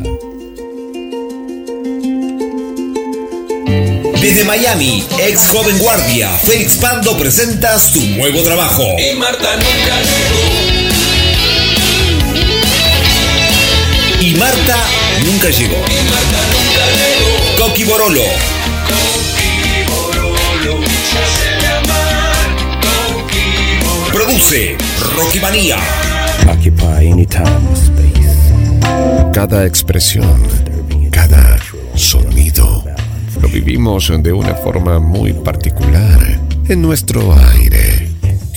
[4.19, 8.83] Desde Miami, ex joven guardia, Félix Pando presenta su nuevo trabajo.
[8.97, 10.41] Y Marta nunca llegó.
[14.21, 14.77] Y Marta
[15.23, 15.75] nunca llegó.
[15.75, 17.67] Y Marta nunca llegó.
[17.67, 18.25] Coqui Borolo,
[24.27, 24.75] produce
[25.15, 25.77] Rocky Manía.
[26.51, 28.51] Occupy any time space.
[29.31, 30.43] Cada expresión,
[31.11, 31.57] cada
[31.95, 32.83] sonido,
[33.41, 38.09] lo vivimos de una forma muy particular en nuestro aire.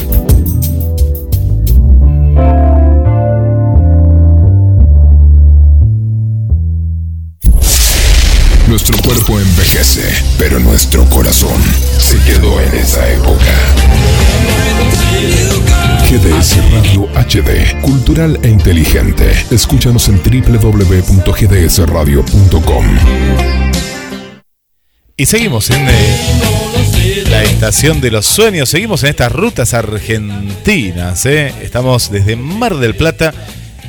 [8.69, 10.03] Nuestro cuerpo envejece,
[10.37, 11.59] pero nuestro corazón
[11.97, 13.55] se quedó en esa época.
[16.07, 19.31] GDS Radio HD, cultural e inteligente.
[19.49, 22.85] Escúchanos en www.gdsradio.com.
[25.17, 31.25] Y seguimos en eh, la estación de los sueños, seguimos en estas rutas argentinas.
[31.25, 31.51] eh.
[31.63, 33.33] Estamos desde Mar del Plata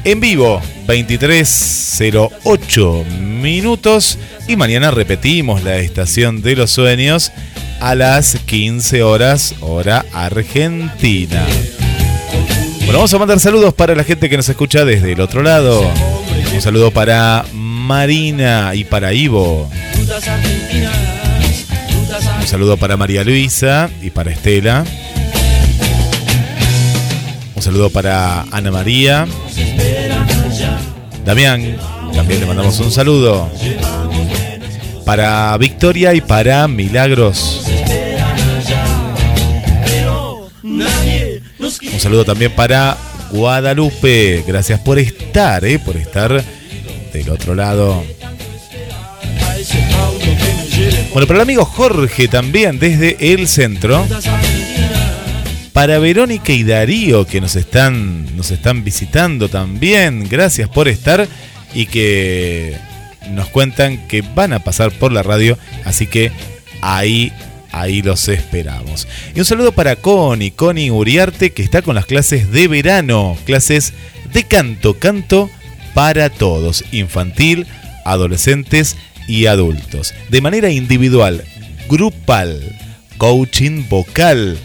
[0.05, 4.19] en vivo, 23.08 minutos.
[4.47, 7.33] Y mañana repetimos la estación de los sueños
[7.81, 11.45] a las 15 horas, hora argentina.
[12.81, 15.91] Bueno, vamos a mandar saludos para la gente que nos escucha desde el otro lado.
[16.53, 19.71] Un saludo para Marina y para Ivo.
[22.41, 24.85] Un saludo para María Luisa y para Estela.
[27.55, 29.27] Un saludo para Ana María.
[31.25, 31.77] Damián,
[32.39, 33.51] le mandamos un saludo.
[35.05, 37.63] Para Victoria y para Milagros.
[41.93, 42.97] Un saludo también para
[43.33, 44.45] Guadalupe.
[44.47, 46.43] Gracias por estar, eh, por estar
[47.13, 48.05] del otro lado.
[51.13, 54.07] Bueno, para el amigo Jorge también desde el centro.
[55.73, 60.29] Para Verónica y Darío que nos están, nos están visitando también.
[60.29, 61.29] Gracias por estar
[61.75, 62.77] y que
[63.31, 65.59] nos cuentan que van a pasar por la radio.
[65.85, 66.31] Así que
[66.81, 67.33] ahí,
[67.73, 69.07] ahí los esperamos.
[69.35, 73.37] Y un saludo para Connie, Connie Uriarte que está con las clases de verano.
[73.45, 73.93] Clases
[74.33, 75.51] de canto, canto
[75.95, 76.85] para todos.
[76.93, 77.67] Infantil,
[78.05, 78.97] adolescentes
[79.29, 80.15] y adultos.
[80.29, 81.45] De manera individual,
[81.89, 82.61] grupal,
[83.19, 84.59] coaching vocal,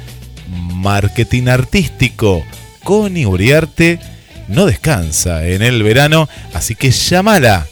[0.49, 2.43] marketing artístico.
[2.83, 3.99] Connie Uriarte
[4.47, 7.67] no descansa en el verano, así que llámala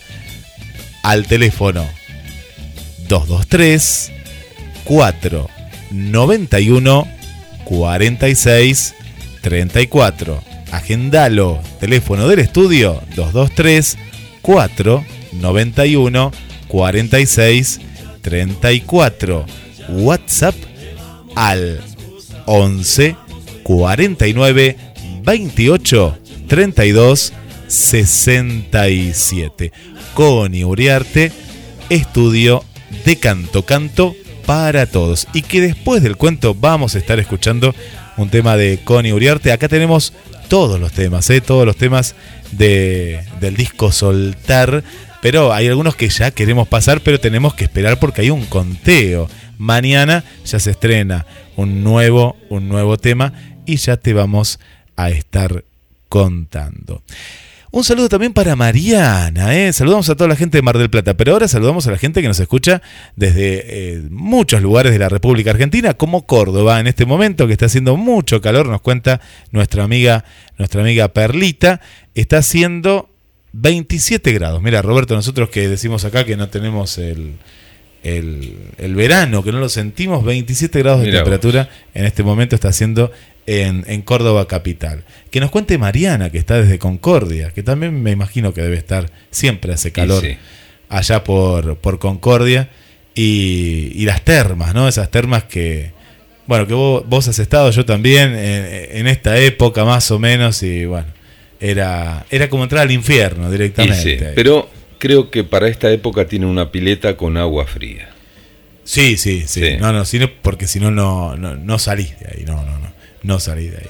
[1.04, 1.88] al teléfono
[3.08, 4.12] 223
[4.84, 7.08] 491
[7.66, 8.96] 46
[9.42, 10.44] 34.
[10.72, 13.98] Agendalo, teléfono del estudio 223
[14.42, 16.32] 491
[16.68, 17.80] 46
[18.22, 19.46] 34.
[19.90, 20.56] WhatsApp
[21.36, 21.82] al
[22.46, 23.16] 11
[23.64, 24.78] 49
[25.24, 26.18] 28
[26.54, 27.34] 32
[27.66, 29.72] 67.
[30.14, 31.32] Connie Uriarte,
[31.90, 32.64] estudio
[33.06, 35.28] de canto, canto para todos.
[35.34, 37.74] Y que después del cuento vamos a estar escuchando
[38.18, 39.52] un tema de Connie Uriarte.
[39.52, 40.14] Acá tenemos
[40.48, 41.42] todos los temas, ¿eh?
[41.42, 42.14] todos los temas
[42.52, 44.84] de, del disco Soltar.
[45.24, 49.28] Pero hay algunos que ya queremos pasar, pero tenemos que esperar porque hay un conteo.
[49.58, 51.26] Mañana ya se estrena
[51.56, 53.34] un nuevo, un nuevo tema
[53.66, 54.60] y ya te vamos
[54.96, 55.64] a estar
[56.14, 57.02] contando.
[57.72, 59.74] Un saludo también para Mariana, ¿eh?
[59.74, 62.22] saludamos a toda la gente de Mar del Plata, pero ahora saludamos a la gente
[62.22, 62.84] que nos escucha
[63.16, 67.66] desde eh, muchos lugares de la República Argentina, como Córdoba en este momento, que está
[67.66, 70.24] haciendo mucho calor, nos cuenta nuestra amiga,
[70.60, 71.82] nuestra amiga Perlita,
[72.14, 73.10] está haciendo
[73.54, 74.62] 27 grados.
[74.62, 77.38] Mira, Roberto, nosotros que decimos acá que no tenemos el,
[78.04, 82.54] el, el verano, que no lo sentimos, 27 grados de Mirá temperatura en este momento
[82.54, 83.12] está haciendo
[83.46, 85.04] en, en Córdoba capital.
[85.32, 89.10] Que nos cuente Mariana, que está desde Concordia, que también me imagino que debe estar,
[89.32, 90.38] siempre hace calor sí.
[90.90, 92.70] allá por, por Concordia.
[93.16, 94.88] Y, y las termas, ¿no?
[94.88, 95.92] Esas termas que,
[96.48, 100.64] bueno, que vos, vos has estado, yo también, en, en esta época más o menos,
[100.64, 101.06] y bueno,
[101.60, 104.18] era, era como entrar al infierno directamente.
[104.18, 104.68] sí, pero
[104.98, 108.10] creo que para esta época tiene una pileta con agua fría.
[108.84, 109.62] Sí, sí, sí.
[109.62, 109.78] Sí.
[109.80, 112.46] No, no, sino porque si no, no, no, no salís de ahí.
[112.46, 112.93] No, no, no.
[113.24, 113.90] No salís de ahí.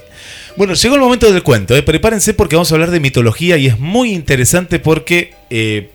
[0.55, 1.75] Bueno, llegó el momento del cuento.
[1.75, 1.81] ¿eh?
[1.81, 5.89] Prepárense porque vamos a hablar de mitología y es muy interesante porque eh,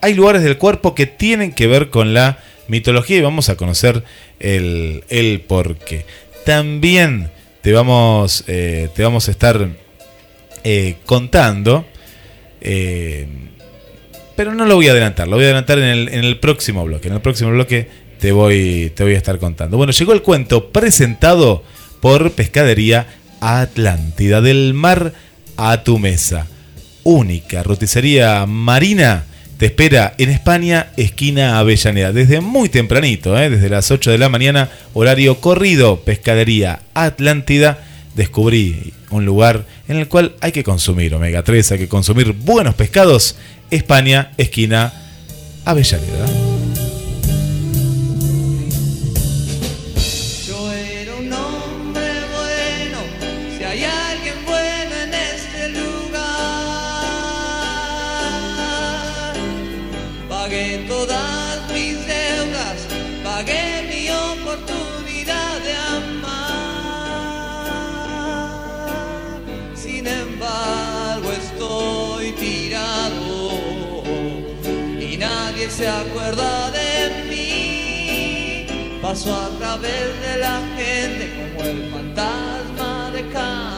[0.00, 4.04] hay lugares del cuerpo que tienen que ver con la mitología y vamos a conocer
[4.38, 6.06] el, el porqué.
[6.44, 7.30] También
[7.60, 9.68] te vamos, eh, te vamos a estar
[11.04, 11.86] contando.
[14.36, 16.84] pero no lo voy a adelantar, lo voy a adelantar en el, en el próximo
[16.84, 17.08] bloque.
[17.08, 17.88] En el próximo bloque
[18.20, 19.76] te voy, te voy a estar contando.
[19.76, 21.64] Bueno, llegó el cuento presentado
[22.06, 23.08] por Pescadería
[23.40, 25.12] Atlántida, del mar
[25.56, 26.46] a tu mesa.
[27.02, 29.24] Única roticería marina
[29.58, 33.50] te espera en España, esquina Avellaneda, desde muy tempranito, ¿eh?
[33.50, 37.80] desde las 8 de la mañana, horario corrido, pescadería Atlántida.
[38.14, 42.76] Descubrí un lugar en el cual hay que consumir omega 3, hay que consumir buenos
[42.76, 43.34] pescados.
[43.72, 44.92] España, esquina
[45.64, 46.55] Avellaneda.
[79.16, 79.22] Mí.
[79.22, 83.75] Paso a través de la gente como el fantasma de Canterville.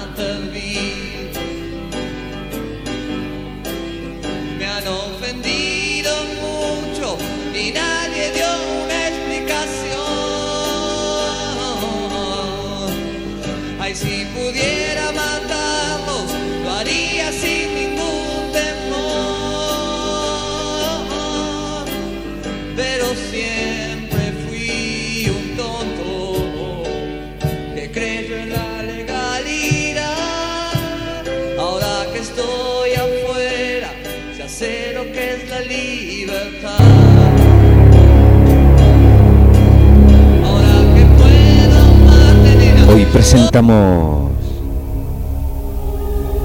[43.19, 44.31] Presentamos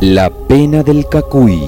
[0.01, 1.61] La pena del cacuy.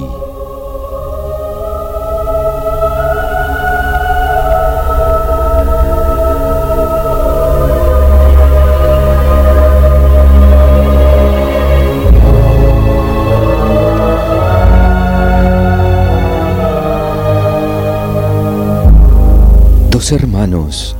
[19.88, 20.96] Dos hermanos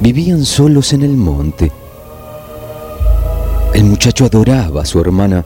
[0.00, 1.70] vivían solos en el monte.
[4.00, 5.44] Muchacho adoraba a su hermana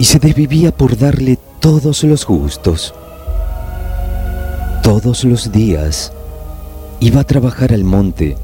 [0.00, 2.92] y se desvivía por darle todos los gustos.
[4.82, 6.12] Todos los días
[6.98, 8.36] iba a trabajar al monte,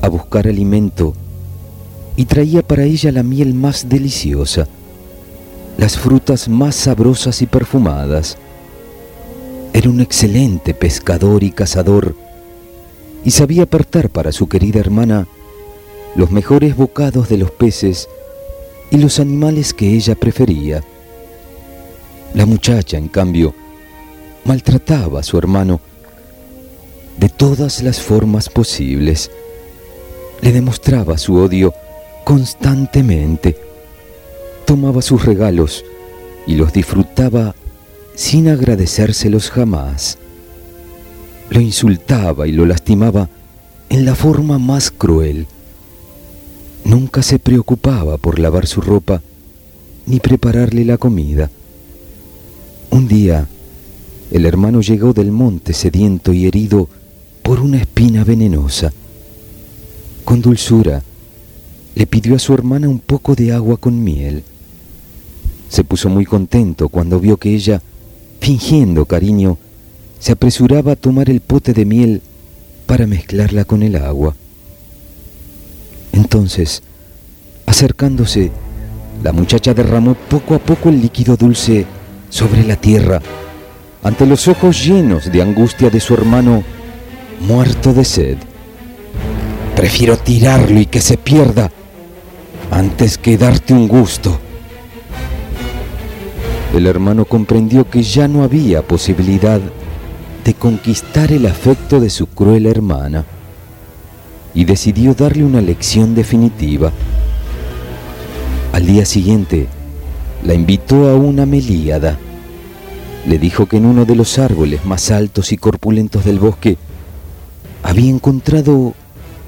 [0.00, 1.12] a buscar alimento
[2.16, 4.66] y traía para ella la miel más deliciosa,
[5.76, 8.38] las frutas más sabrosas y perfumadas.
[9.74, 12.14] Era un excelente pescador y cazador
[13.22, 15.28] y sabía apartar para su querida hermana
[16.18, 18.08] los mejores bocados de los peces
[18.90, 20.82] y los animales que ella prefería.
[22.34, 23.54] La muchacha, en cambio,
[24.44, 25.80] maltrataba a su hermano
[27.18, 29.30] de todas las formas posibles.
[30.40, 31.72] Le demostraba su odio
[32.24, 33.56] constantemente.
[34.64, 35.84] Tomaba sus regalos
[36.48, 37.54] y los disfrutaba
[38.16, 40.18] sin agradecérselos jamás.
[41.48, 43.28] Lo insultaba y lo lastimaba
[43.88, 45.46] en la forma más cruel.
[46.88, 49.20] Nunca se preocupaba por lavar su ropa
[50.06, 51.50] ni prepararle la comida.
[52.88, 53.46] Un día,
[54.30, 56.88] el hermano llegó del monte sediento y herido
[57.42, 58.90] por una espina venenosa.
[60.24, 61.02] Con dulzura,
[61.94, 64.42] le pidió a su hermana un poco de agua con miel.
[65.68, 67.82] Se puso muy contento cuando vio que ella,
[68.40, 69.58] fingiendo cariño,
[70.20, 72.22] se apresuraba a tomar el pote de miel
[72.86, 74.34] para mezclarla con el agua.
[76.12, 76.82] Entonces,
[77.66, 78.50] acercándose,
[79.22, 81.86] la muchacha derramó poco a poco el líquido dulce
[82.30, 83.20] sobre la tierra,
[84.02, 86.62] ante los ojos llenos de angustia de su hermano,
[87.40, 88.38] muerto de sed.
[89.74, 91.70] Prefiero tirarlo y que se pierda
[92.70, 94.38] antes que darte un gusto.
[96.74, 99.60] El hermano comprendió que ya no había posibilidad
[100.44, 103.24] de conquistar el afecto de su cruel hermana
[104.54, 106.92] y decidió darle una lección definitiva.
[108.72, 109.66] Al día siguiente,
[110.44, 112.18] la invitó a una melíada.
[113.26, 116.78] Le dijo que en uno de los árboles más altos y corpulentos del bosque
[117.82, 118.94] había encontrado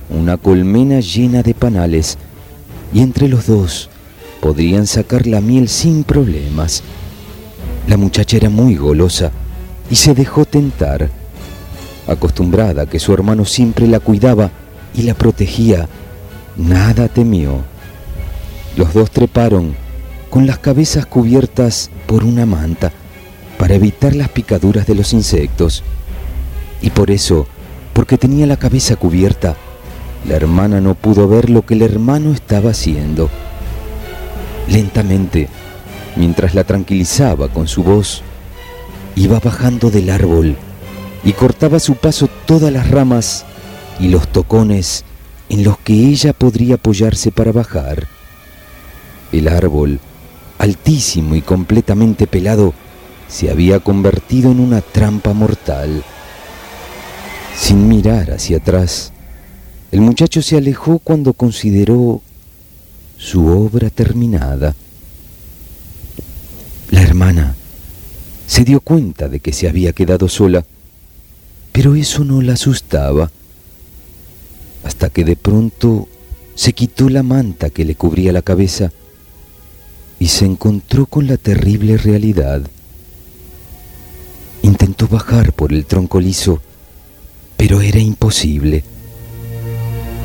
[0.09, 2.19] una colmena llena de panales
[2.93, 3.89] y entre los dos
[4.41, 6.83] podrían sacar la miel sin problemas.
[7.87, 9.31] La muchacha era muy golosa
[9.91, 11.09] y se dejó tentar.
[12.07, 14.51] Acostumbrada a que su hermano siempre la cuidaba
[14.95, 15.89] y la protegía,
[16.57, 17.63] nada temió.
[18.77, 19.75] Los dos treparon
[20.31, 22.93] con las cabezas cubiertas por una manta
[23.59, 25.83] para evitar las picaduras de los insectos.
[26.81, 27.47] Y por eso,
[27.93, 29.57] porque tenía la cabeza cubierta,
[30.27, 33.29] la hermana no pudo ver lo que el hermano estaba haciendo.
[34.69, 35.49] Lentamente,
[36.17, 38.23] mientras la tranquilizaba con su voz,
[39.17, 40.57] iba bajando del árbol
[41.25, 43.45] y cortaba a su paso todas las ramas
[44.01, 45.05] y los tocones
[45.49, 48.07] en los que ella podría apoyarse para bajar.
[49.33, 50.01] El árbol,
[50.59, 52.73] altísimo y completamente pelado,
[53.29, 56.03] se había convertido en una trampa mortal.
[57.57, 59.13] Sin mirar hacia atrás,
[59.93, 62.23] el muchacho se alejó cuando consideró
[63.19, 64.75] su obra terminada.
[66.91, 67.55] La hermana
[68.47, 70.65] se dio cuenta de que se había quedado sola,
[71.73, 73.31] pero eso no la asustaba,
[74.85, 76.09] hasta que de pronto
[76.55, 78.93] se quitó la manta que le cubría la cabeza
[80.19, 82.63] y se encontró con la terrible realidad.
[84.63, 86.61] Intentó bajar por el tronco liso,
[87.57, 88.85] pero era imposible.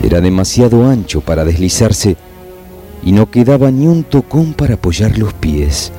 [0.03, 2.17] Era demasiado ancho para deslizarse
[3.03, 5.91] y no quedaba ni un tocón para apoyar los pies.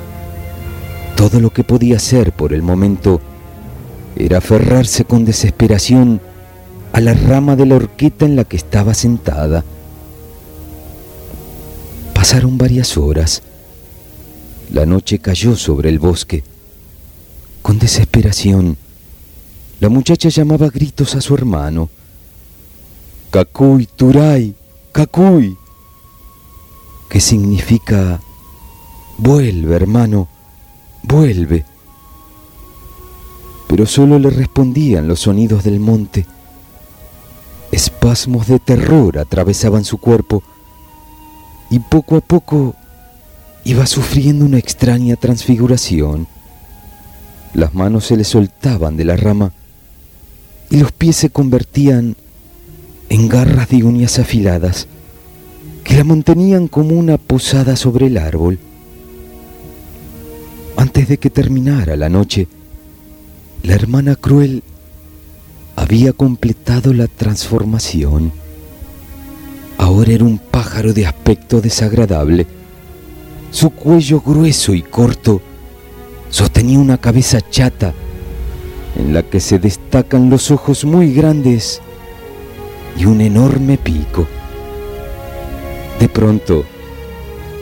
[1.17, 3.21] Todo lo que podía hacer por el momento
[4.17, 6.21] era aferrarse con desesperación
[6.97, 9.63] a la rama de la horqueta en la que estaba sentada.
[12.15, 13.43] Pasaron varias horas.
[14.73, 16.43] La noche cayó sobre el bosque.
[17.61, 18.79] Con desesperación,
[19.79, 21.91] la muchacha llamaba a gritos a su hermano.
[23.31, 24.55] Cacuy, Turay,
[24.91, 25.55] Cacuy,
[27.11, 28.23] que significa
[29.19, 30.29] vuelve, hermano,
[31.03, 31.67] vuelve.
[33.69, 36.25] Pero solo le respondían los sonidos del monte.
[37.73, 40.43] Espasmos de terror atravesaban su cuerpo
[41.71, 42.75] y poco a poco
[43.65, 46.29] iba sufriendo una extraña transfiguración.
[47.55, 49.53] Las manos se le soltaban de la rama
[50.71, 52.17] y los pies se convertían
[53.09, 54.87] en garras de uñas afiladas
[55.85, 58.59] que la mantenían como una posada sobre el árbol.
[60.77, 62.49] Antes de que terminara la noche,
[63.63, 64.63] la hermana cruel
[65.77, 68.33] había completado la transformación.
[69.79, 72.47] Ahora era un pájaro de aspecto desagradable.
[73.51, 75.41] Su cuello grueso y corto
[76.31, 77.95] sostenía una cabeza chata
[78.97, 81.81] en la que se destacan los ojos muy grandes
[82.99, 84.27] y un enorme pico.
[86.01, 86.65] De pronto,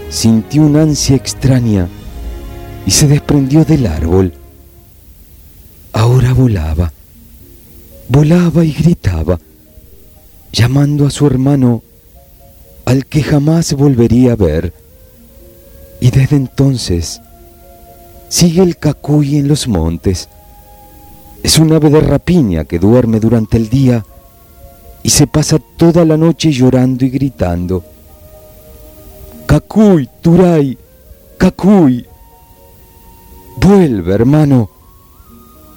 [0.08, 1.88] sintió una ansia extraña
[2.86, 4.32] y se desprendió del árbol.
[5.92, 6.93] Ahora volaba,
[8.08, 9.38] volaba y gritaba,
[10.52, 11.82] llamando a su hermano
[12.84, 14.72] al que jamás volvería a ver.
[16.00, 17.20] Y desde entonces
[18.28, 20.28] sigue el cacuy en los montes.
[21.42, 24.04] Es un ave de rapiña que duerme durante el día
[25.02, 27.84] y se pasa toda la noche llorando y gritando.
[29.46, 30.78] Cacuy, Turay,
[31.38, 32.06] Cacuy.
[33.56, 34.70] Vuelve, hermano,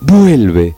[0.02, 0.76] vuelve.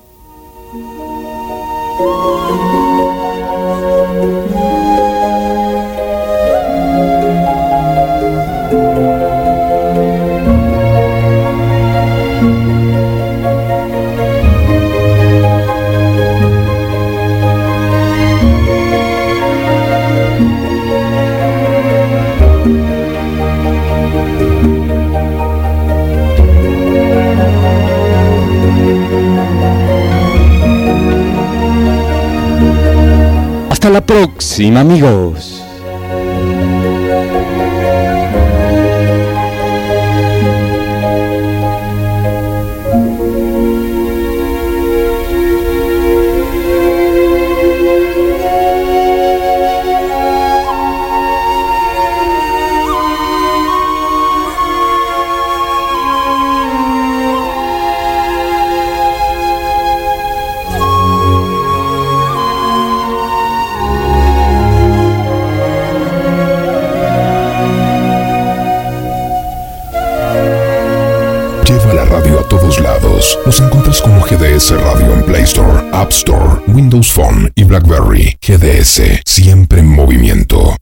[33.90, 35.69] La próxima, amigos.
[74.60, 78.36] GDS Radio en Play Store, App Store, Windows Phone y BlackBerry.
[78.42, 80.76] GDS, siempre en movimiento.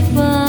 [0.00, 0.45] Soltar no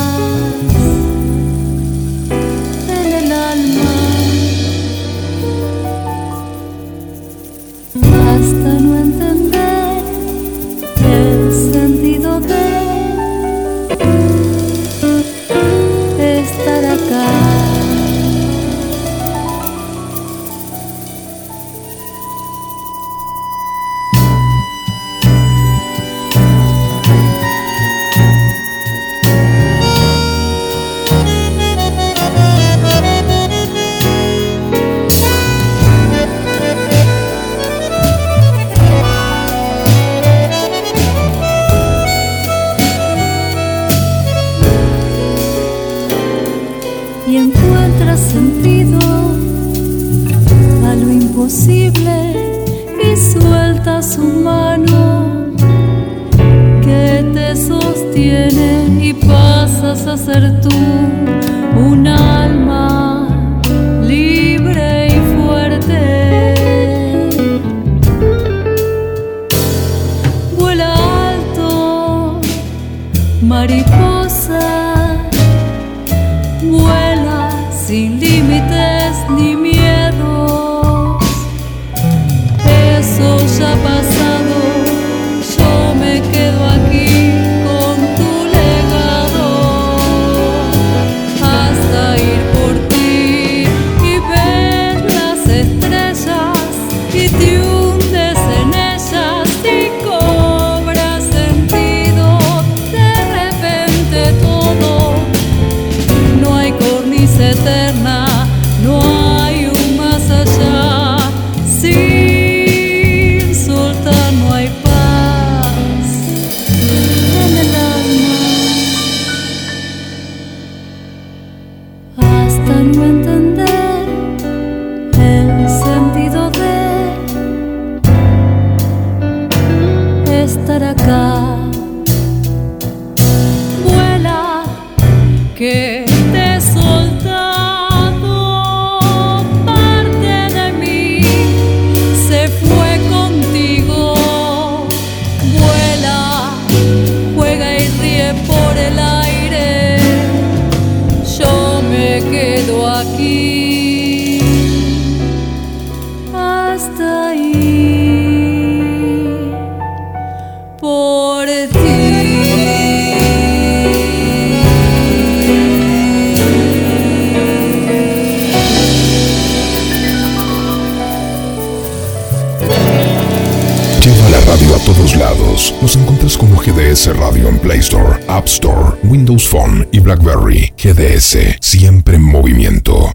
[179.28, 180.74] Windows Phone y BlackBerry.
[180.78, 183.12] GDS, siempre en movimiento.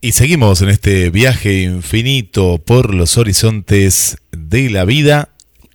[0.00, 5.28] Y seguimos en este viaje infinito por los horizontes de la vida.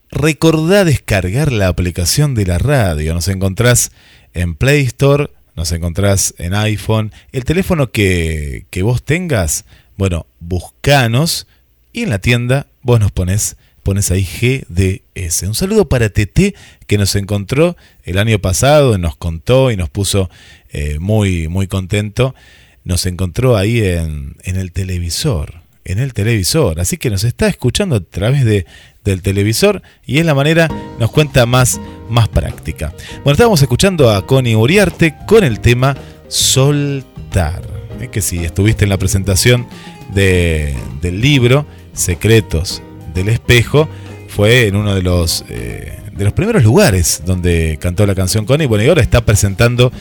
[0.09, 3.13] Recordá descargar la aplicación de la radio.
[3.13, 3.91] Nos encontrás
[4.34, 7.11] en Play Store, nos encontrás en iPhone.
[7.32, 9.65] El teléfono que, que vos tengas,
[9.95, 11.45] bueno, buscanos
[11.93, 15.43] y en la tienda vos nos pones, pones ahí GDS.
[15.43, 16.55] Un saludo para TT
[16.88, 20.29] que nos encontró el año pasado, nos contó y nos puso
[20.71, 22.36] eh, muy, muy contento.
[22.84, 26.79] Nos encontró ahí en, en el televisor, en el televisor.
[26.79, 28.65] Así que nos está escuchando a través de,
[29.03, 30.67] del televisor y es la manera,
[30.99, 31.79] nos cuenta más,
[32.09, 32.93] más práctica.
[33.23, 35.95] Bueno, estábamos escuchando a Connie Uriarte con el tema
[36.27, 37.61] Soltar.
[37.99, 39.67] Es que si estuviste en la presentación
[40.13, 42.82] de, del libro Secretos
[43.14, 43.88] del Espejo,
[44.28, 48.68] fue en uno de los, eh, de los primeros lugares donde cantó la canción Connie.
[48.68, 49.91] Bueno, y ahora está presentando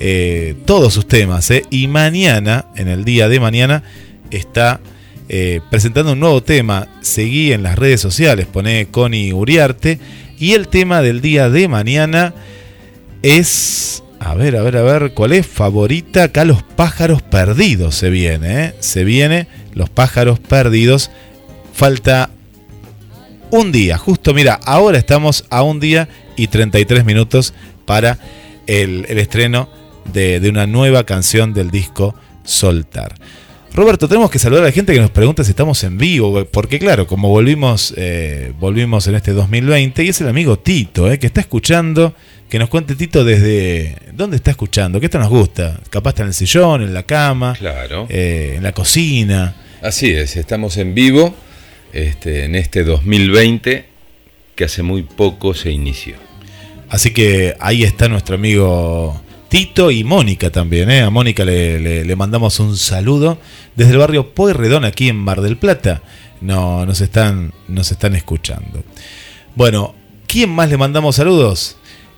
[0.00, 1.50] eh, todos sus temas.
[1.50, 1.64] eh.
[1.70, 3.82] Y mañana, en el día de mañana,
[4.30, 4.80] está
[5.70, 6.88] presentando un nuevo tema.
[7.00, 9.98] Seguí en las redes sociales, pone Connie Uriarte.
[10.38, 12.34] Y el tema del día de mañana
[13.22, 14.02] es.
[14.20, 15.46] A ver, a ver, a ver, ¿cuál es?
[15.46, 18.72] Favorita acá los pájaros perdidos se viene.
[18.80, 21.10] Se viene los pájaros perdidos.
[21.74, 22.30] Falta
[23.54, 28.18] un día, justo mira, ahora estamos a un día y 33 minutos para
[28.66, 29.68] el, estreno
[30.12, 33.14] de, de una nueva canción del disco Soltar.
[33.72, 36.80] Roberto, tenemos que saludar a la gente que nos pregunta si estamos en vivo, porque
[36.80, 41.26] claro, como volvimos, eh, volvimos en este 2020, y es el amigo Tito, eh, que
[41.28, 42.12] está escuchando,
[42.48, 46.28] que nos cuente Tito desde dónde está escuchando, que esto nos gusta, capaz está en
[46.28, 48.06] el sillón, en la cama, claro.
[48.08, 49.54] Eh, en la cocina.
[49.80, 51.36] Así es, estamos en vivo
[51.94, 53.86] este, en este 2020
[54.54, 56.16] que hace muy poco se inició.
[56.88, 60.90] Así que ahí está nuestro amigo Tito y Mónica también.
[60.90, 61.00] ¿eh?
[61.00, 63.38] A Mónica le, mandamos un saludo
[63.76, 66.02] desde el barrio Pueyrredón, aquí en Mar del Plata.
[66.40, 68.82] No, nos, están, nos están escuchando.
[69.54, 69.94] Bueno,
[70.26, 71.76] ¿quién más le mandamos saludos?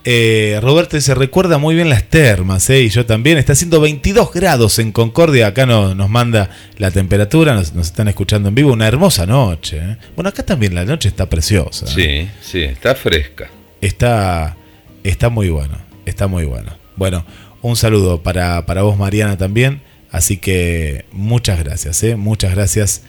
[0.08, 2.82] Eh, Roberto se recuerda muy bien las termas, ¿eh?
[2.82, 3.38] y yo también.
[3.38, 5.48] Está haciendo 22 grados en Concordia.
[5.48, 6.48] Acá nos manda
[6.78, 8.72] la temperatura, nos, están escuchando en vivo.
[8.72, 9.78] Una hermosa noche.
[9.78, 9.96] ¿eh?
[10.14, 11.86] Bueno, acá también la noche está preciosa.
[11.86, 12.28] ¿eh?
[12.40, 13.50] Sí, sí, está fresca.
[13.80, 14.56] Está,
[15.02, 16.70] está muy bueno, está muy bueno.
[16.94, 17.26] Bueno,
[17.60, 19.82] un saludo para, vos, Mariana, también.
[20.12, 23.02] Así que muchas gracias, muchas gracias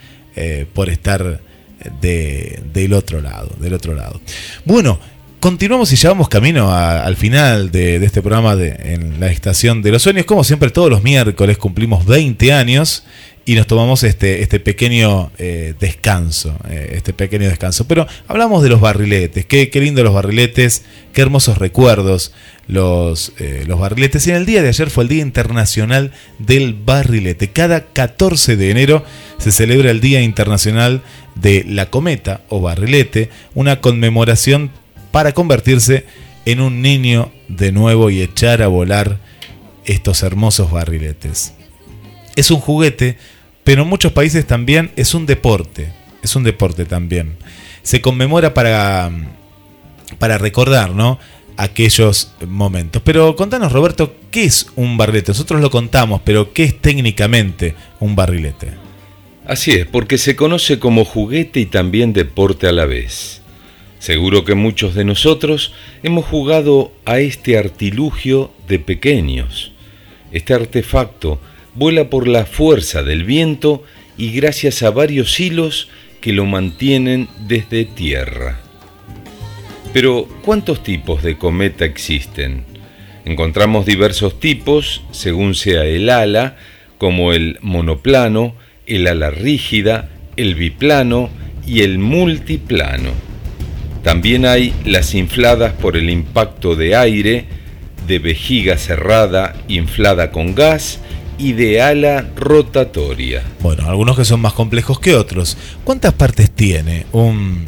[0.74, 1.42] por estar
[2.02, 4.20] de, del otro lado, del otro lado.
[4.66, 5.00] Bueno,
[5.40, 10.02] continuamos y llevamos camino al final de, este programa de, en la estación de los
[10.02, 10.26] sueños.
[10.26, 13.04] Como siempre, todos los miércoles cumplimos 20 años
[13.46, 17.88] y nos tomamos este, este pequeño eh, descanso, eh, este pequeño descanso.
[17.88, 20.84] Pero hablamos de los barriletes, qué, qué lindo los barriletes,
[21.14, 22.34] qué hermosos recuerdos
[22.68, 24.28] los, eh, barriletes.
[24.28, 27.52] Y en el día de ayer fue el Día Internacional del Barrilete.
[27.52, 29.06] Cada 14 de enero
[29.38, 31.02] se celebra el Día Internacional
[31.36, 34.72] de la Cometa o Barrilete, una conmemoración
[35.12, 36.06] para convertirse
[36.46, 39.20] en un niño de nuevo y echar a volar
[39.86, 41.54] estos hermosos barriletes.
[42.36, 43.18] Es un juguete
[43.68, 45.92] pero en muchos países también es un deporte,
[46.24, 47.36] es un deporte también.
[47.82, 49.12] Se conmemora para,
[50.20, 51.20] para recordar, ¿no?
[51.58, 53.02] aquellos momentos.
[53.04, 55.32] Pero contanos, Roberto, ¿qué es un barrilete?
[55.32, 58.70] Nosotros lo contamos, pero ¿qué es técnicamente un barrilete?
[59.46, 63.37] Así es, porque se conoce como juguete y también deporte a la vez.
[64.00, 65.74] Seguro que muchos de nosotros
[66.04, 69.72] hemos jugado a este artilugio de pequeños.
[70.32, 71.40] Este artefacto
[71.74, 73.84] vuela por la fuerza del viento
[74.18, 75.90] y gracias a varios hilos
[76.22, 78.60] que lo mantienen desde tierra.
[79.94, 82.66] Pero, ¿cuántos tipos de cometa existen?
[83.26, 86.58] Encontramos diversos tipos según sea el ala,
[86.98, 91.30] como el monoplano, el ala rígida, el biplano
[91.66, 93.27] y el multiplano.
[94.04, 97.46] También hay las infladas por el impacto de aire,
[98.08, 101.00] de vejiga cerrada inflada con gas
[101.38, 103.44] y de ala rotatoria.
[103.60, 105.58] Bueno, algunos que son más complejos que otros.
[105.84, 107.66] ¿Cuántas partes tiene un,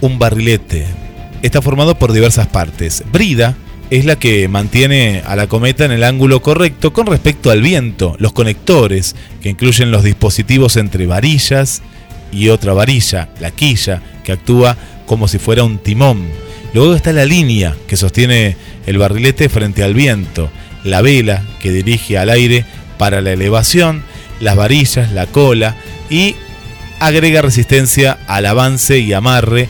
[0.00, 0.86] un barrilete?
[1.42, 3.02] Está formado por diversas partes.
[3.10, 3.56] Brida
[3.90, 8.16] es la que mantiene a la cometa en el ángulo correcto con respecto al viento.
[8.18, 11.82] Los conectores, que incluyen los dispositivos entre varillas
[12.32, 14.76] y otra varilla, la quilla, que actúa
[15.06, 16.28] como si fuera un timón.
[16.72, 18.56] Luego está la línea que sostiene
[18.86, 20.50] el barrilete frente al viento,
[20.84, 22.64] la vela que dirige al aire
[22.98, 24.02] para la elevación,
[24.40, 25.76] las varillas, la cola
[26.08, 26.36] y
[27.00, 29.68] agrega resistencia al avance y amarre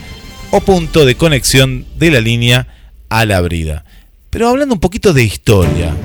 [0.51, 2.67] o punto de conexión de la línea
[3.09, 3.85] a la brida.
[4.29, 5.95] Pero hablando un poquito de historia,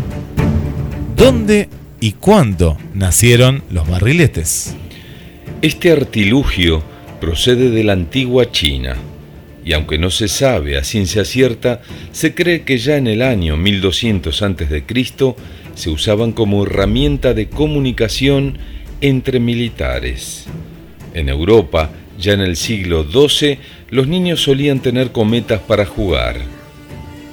[1.16, 1.68] ¿dónde
[2.00, 4.74] y cuándo nacieron los barriletes?
[5.66, 6.80] Este artilugio
[7.20, 8.94] procede de la antigua China
[9.64, 13.56] y aunque no se sabe a ciencia cierta, se cree que ya en el año
[13.56, 14.84] 1200 a.C
[15.74, 18.58] se usaban como herramienta de comunicación
[19.00, 20.46] entre militares.
[21.14, 23.58] En Europa, ya en el siglo XII,
[23.90, 26.36] los niños solían tener cometas para jugar.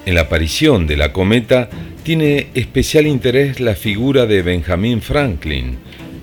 [0.08, 1.70] En la aparición de la cometa
[2.02, 5.78] tiene especial interés la figura de Benjamin Franklin,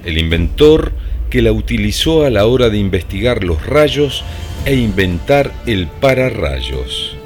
[0.05, 1.00] el inventor
[1.31, 4.25] que la utilizó a la hora de investigar los rayos
[4.67, 7.17] e inventar el pararrayos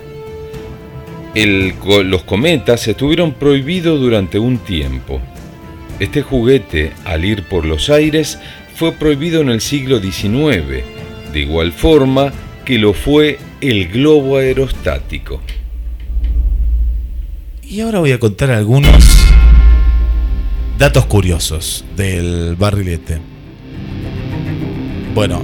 [1.35, 5.21] los cometas estuvieron prohibidos durante un tiempo.
[5.99, 8.39] Este juguete, al ir por los aires,
[8.77, 10.85] fue prohibido en el siglo XIX,
[11.33, 12.33] de igual forma
[12.65, 15.41] que lo fue el globo aerostático.
[17.63, 19.05] Y ahora voy a contar algunos
[20.79, 23.34] datos curiosos del barrilete.
[25.15, 25.43] Bueno,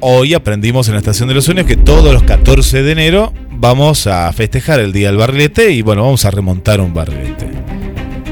[0.00, 4.06] hoy aprendimos en la Estación de los Sueños que todos los 14 de enero vamos
[4.06, 7.48] a festejar el Día del Barrilete y bueno, vamos a remontar un barrilete.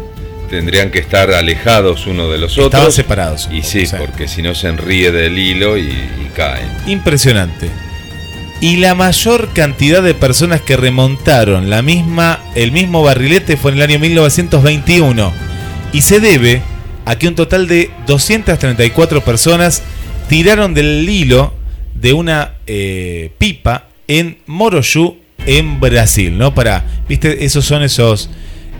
[0.50, 2.96] tendrían que estar alejados uno de los Estaban otros.
[2.96, 3.50] separados.
[3.52, 6.68] Y sí, porque si no se enríe del hilo y, y caen.
[6.88, 7.70] Impresionante.
[8.62, 13.78] Y la mayor cantidad de personas que remontaron la misma, el mismo barrilete fue en
[13.78, 15.34] el año 1921.
[15.92, 16.62] Y se debe
[17.06, 19.82] a que un total de 234 personas
[20.30, 21.54] tiraron del hilo
[21.96, 26.54] de una eh, pipa en Moroyu, en Brasil, ¿no?
[26.54, 28.30] Para, viste, esos son esos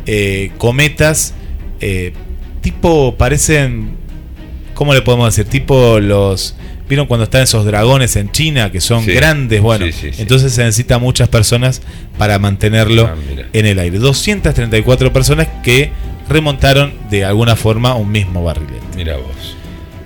[0.06, 1.34] eh, cometas,
[1.82, 2.14] eh,
[2.62, 3.92] tipo, parecen,
[4.74, 5.50] ¿cómo le podemos decir?
[5.50, 6.56] Tipo los...
[6.88, 9.12] ¿Vieron cuando están esos dragones en China que son Sí.
[9.12, 9.60] grandes?
[9.60, 10.22] Bueno, Sí, sí, sí.
[10.22, 11.82] entonces se necesita muchas personas
[12.20, 13.16] para mantenerlo Ah,
[13.54, 13.98] en el aire.
[13.98, 15.90] 234 personas que
[16.30, 18.86] remontaron de alguna forma un mismo barrilete.
[18.96, 19.58] Mira vos.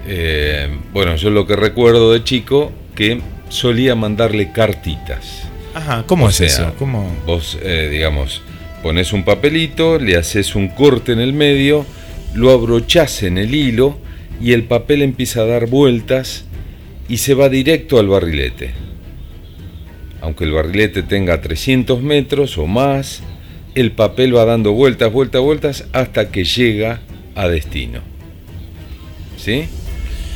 [0.08, 5.42] Eh, bueno, yo lo que recuerdo de chico que solía mandarle cartitas.
[5.80, 6.74] Ajá, ¿cómo O es sea, eso?
[6.78, 7.10] ¿Cómo?
[7.26, 8.42] Vos, eh, digamos,
[8.84, 11.86] pones un papelito, le haces un corte en el medio,
[12.34, 13.98] lo abrochás en el hilo
[14.42, 16.46] y el papel empieza a dar vueltas
[17.08, 18.72] y se va directo al barrilete.
[20.22, 23.22] Aunque el barrilete tenga 300 metros o más,
[23.74, 27.00] el papel va dando vueltas, vueltas, vueltas hasta que llega
[27.36, 28.02] a destino.
[29.38, 29.64] ¿Sí?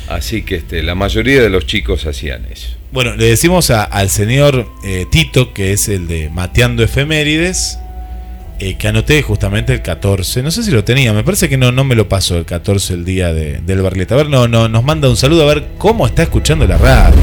[0.08, 2.76] Así que este, la mayoría de los chicos hacían eso.
[2.94, 7.80] Bueno, le decimos al señor eh, Tito, que es el de Mateando Efemérides,
[8.60, 10.44] eh, que anoté justamente el 14.
[10.44, 12.94] No sé si lo tenía, me parece que no, no me lo pasó el 14
[12.94, 14.14] el día de- del barrilete.
[14.14, 17.16] A ver, no, no, nos manda un saludo a ver cómo está escuchando la radio.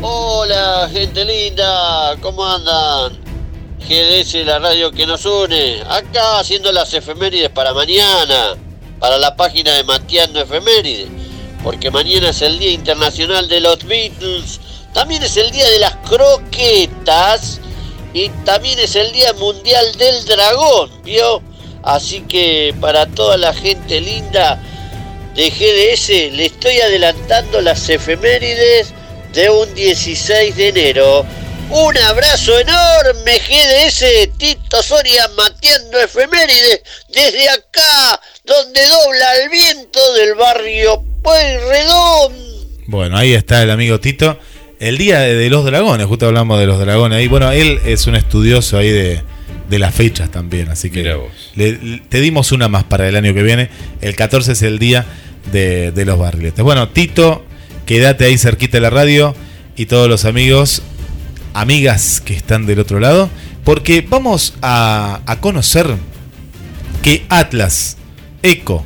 [0.00, 3.18] Hola, gente linda, ¿cómo andan?
[3.86, 5.82] GDS, la radio que nos une.
[5.90, 8.54] Acá haciendo las efemérides para mañana,
[8.98, 11.08] para la página de Mateando Efemérides.
[11.64, 14.60] Porque mañana es el Día Internacional de los Beatles.
[14.92, 17.58] También es el Día de las Croquetas.
[18.12, 21.42] Y también es el Día Mundial del Dragón, ¿vio?
[21.82, 24.62] Así que para toda la gente linda
[25.34, 28.92] de GDS le estoy adelantando las efemérides
[29.32, 31.26] de un 16 de enero.
[31.70, 34.04] Un abrazo enorme GDS,
[34.38, 42.32] Tito Soria mateando efemérides desde acá, donde dobla el viento del barrio Pueyrredón.
[42.86, 44.38] Bueno, ahí está el amigo Tito.
[44.78, 47.26] El día de, los dragones, justo hablamos de los dragones ahí.
[47.28, 49.22] Bueno, él es un estudioso ahí de,
[49.68, 51.30] de las fechas también, así que Mira vos.
[51.56, 53.70] le- le- te dimos una más para el año que viene.
[54.00, 55.06] El 14 es el día
[55.50, 56.62] de, de los barriletes.
[56.62, 57.44] Bueno, Tito,
[57.86, 59.34] quédate ahí cerquita de la radio
[59.76, 60.82] y todos los amigos,
[61.54, 63.30] amigas que están del otro lado,
[63.64, 65.94] porque vamos a, conocer
[67.02, 67.96] que Atlas,
[68.42, 68.84] Eco,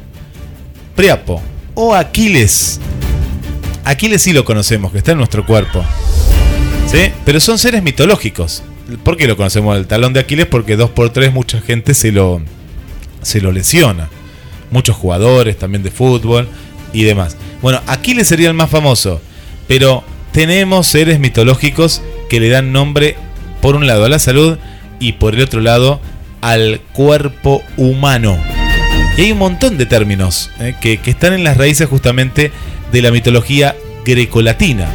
[0.94, 1.42] Priapo
[1.74, 2.80] o Aquiles
[3.88, 5.82] Aquiles sí lo conocemos, que está en nuestro cuerpo.
[6.86, 7.10] ¿Sí?
[7.24, 8.62] Pero son seres mitológicos.
[9.02, 10.44] ¿Por qué lo conocemos el talón de Aquiles?
[10.44, 12.42] Porque dos por tres mucha gente se lo,
[13.22, 14.10] se lo lesiona.
[14.70, 16.46] Muchos jugadores también de fútbol
[16.92, 17.38] y demás.
[17.62, 19.22] Bueno, Aquiles sería el más famoso.
[19.66, 23.16] Pero tenemos seres mitológicos que le dan nombre,
[23.60, 24.58] por un lado, a la salud
[25.00, 26.00] y por el otro lado,
[26.40, 28.38] al cuerpo humano.
[29.16, 32.52] Y hay un montón de términos eh, que, que están en las raíces justamente
[32.92, 34.86] de la mitología grecolatina.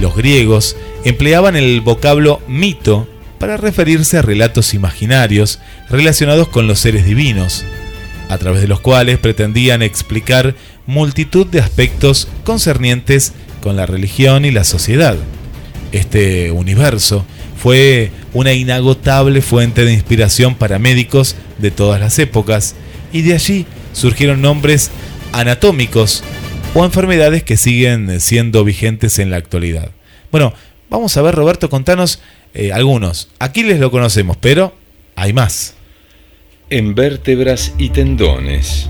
[0.00, 3.08] Los griegos empleaban el vocablo mito
[3.38, 5.58] para referirse a relatos imaginarios
[5.90, 7.64] relacionados con los seres divinos,
[8.28, 10.54] a través de los cuales pretendían explicar
[10.86, 15.16] multitud de aspectos concernientes con la religión y la sociedad.
[15.92, 17.24] Este universo
[17.56, 22.74] fue una inagotable fuente de inspiración para médicos de todas las épocas
[23.12, 24.90] y de allí surgieron nombres
[25.32, 26.24] anatómicos
[26.74, 29.90] o enfermedades que siguen siendo vigentes en la actualidad.
[30.30, 30.54] Bueno,
[30.88, 32.20] vamos a ver Roberto, contanos
[32.54, 33.28] eh, algunos.
[33.38, 34.74] Aquí les lo conocemos, pero
[35.14, 35.74] hay más.
[36.70, 38.88] En vértebras y tendones.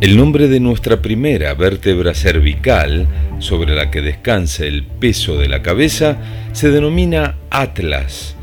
[0.00, 3.08] El nombre de nuestra primera vértebra cervical,
[3.40, 6.18] sobre la que descansa el peso de la cabeza,
[6.52, 8.36] se denomina Atlas,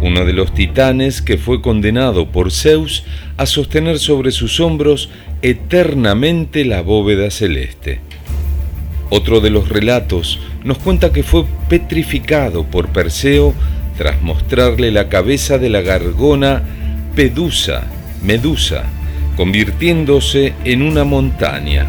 [0.00, 3.04] uno de los titanes que fue condenado por Zeus
[3.36, 5.10] a sostener sobre sus hombros
[5.42, 8.00] eternamente la bóveda celeste.
[9.10, 13.52] Otro de los relatos nos cuenta que fue petrificado por Perseo
[13.98, 16.62] tras mostrarle la cabeza de la gargona
[17.14, 17.84] Pedusa,
[18.22, 18.84] Medusa,
[19.36, 21.86] convirtiéndose en una montaña,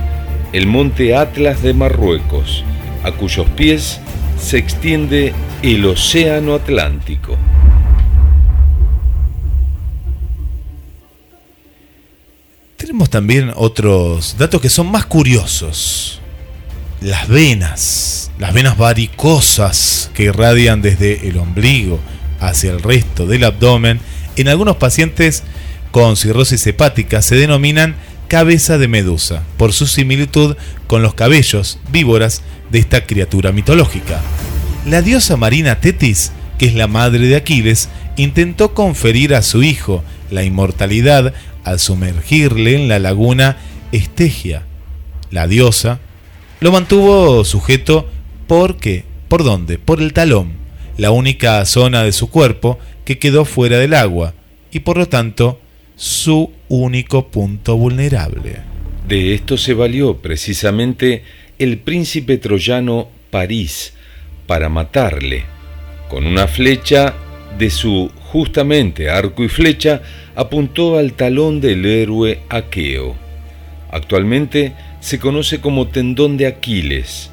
[0.53, 2.63] el monte Atlas de Marruecos,
[3.03, 3.99] a cuyos pies
[4.39, 7.37] se extiende el Océano Atlántico.
[12.77, 16.21] Tenemos también otros datos que son más curiosos.
[17.01, 21.99] Las venas, las venas varicosas que irradian desde el ombligo
[22.39, 23.99] hacia el resto del abdomen,
[24.35, 25.43] en algunos pacientes
[25.95, 27.95] con cirrosis hepática se denominan
[28.27, 34.19] cabeza de medusa, por su similitud con los cabellos víboras de esta criatura mitológica.
[34.85, 37.87] La diosa marina Tetis, que es la madre de Aquiles,
[38.17, 41.33] intentó conferir a su hijo la inmortalidad
[41.63, 43.55] al sumergirle en la laguna
[43.93, 44.63] Estegia.
[45.31, 46.01] La diosa
[46.59, 48.09] lo mantuvo sujeto
[48.47, 49.79] porque, ¿por dónde?
[49.79, 50.55] Por el talón,
[50.97, 54.33] la única zona de su cuerpo que quedó fuera del agua,
[54.73, 55.61] y por lo tanto
[55.95, 58.57] su único punto vulnerable.
[59.07, 61.23] De esto se valió precisamente
[61.57, 63.93] el príncipe troyano París
[64.45, 65.45] para matarle.
[66.09, 67.13] Con una flecha
[67.57, 70.01] de su justamente arco y flecha
[70.35, 73.15] apuntó al talón del héroe Aqueo.
[73.89, 77.31] Actualmente se conoce como tendón de Aquiles,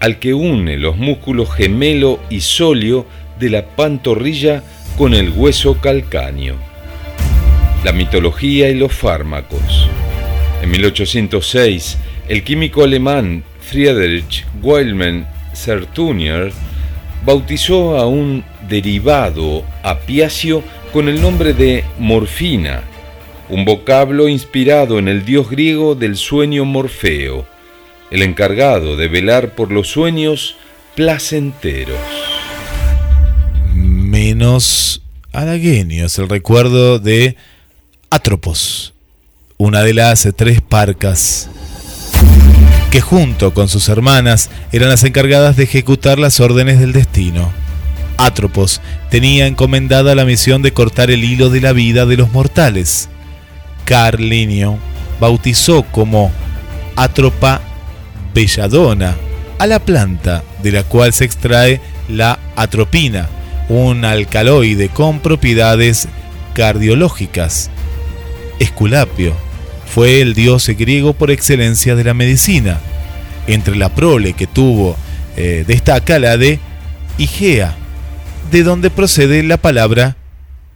[0.00, 3.06] al que une los músculos gemelo y sóleo
[3.40, 4.62] de la pantorrilla
[4.98, 6.73] con el hueso calcáneo
[7.84, 9.88] la mitología y los fármacos.
[10.62, 16.50] En 1806, el químico alemán Friedrich Wilhelm Sertunier
[17.24, 22.82] bautizó a un derivado apiáceo con el nombre de morfina,
[23.50, 27.46] un vocablo inspirado en el dios griego del sueño Morfeo,
[28.10, 30.56] el encargado de velar por los sueños
[30.94, 31.98] placenteros.
[33.74, 37.36] Menos halagueños el recuerdo de
[38.16, 38.94] Atropos,
[39.56, 41.50] una de las tres parcas
[42.92, 47.50] que junto con sus hermanas eran las encargadas de ejecutar las órdenes del destino.
[48.16, 53.08] Atropos tenía encomendada la misión de cortar el hilo de la vida de los mortales.
[53.84, 54.78] Carlinio
[55.18, 56.30] bautizó como
[56.94, 57.62] Atropa
[58.32, 59.16] belladona
[59.58, 63.28] a la planta de la cual se extrae la atropina,
[63.68, 66.06] un alcaloide con propiedades
[66.54, 67.72] cardiológicas
[68.58, 69.34] Esculapio
[69.86, 72.80] fue el dios griego por excelencia de la medicina.
[73.46, 74.96] Entre la prole que tuvo
[75.36, 76.58] eh, destaca la de
[77.18, 77.76] Igea,
[78.50, 80.16] de donde procede la palabra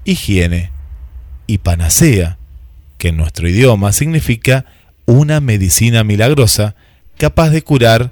[0.05, 0.71] higiene,
[1.47, 2.39] y panacea,
[2.99, 4.67] que en nuestro idioma significa
[5.07, 6.77] una medicina milagrosa
[7.17, 8.11] capaz de curar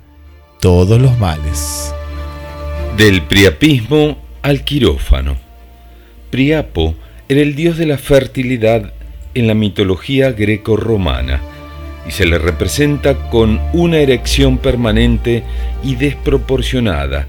[0.60, 1.92] todos los males.
[2.96, 5.36] Del priapismo al quirófano.
[6.30, 6.94] Priapo
[7.28, 8.92] era el dios de la fertilidad
[9.36, 11.42] en la mitología greco-romana
[12.08, 15.42] y se le representa con una erección permanente
[15.84, 17.28] y desproporcionada,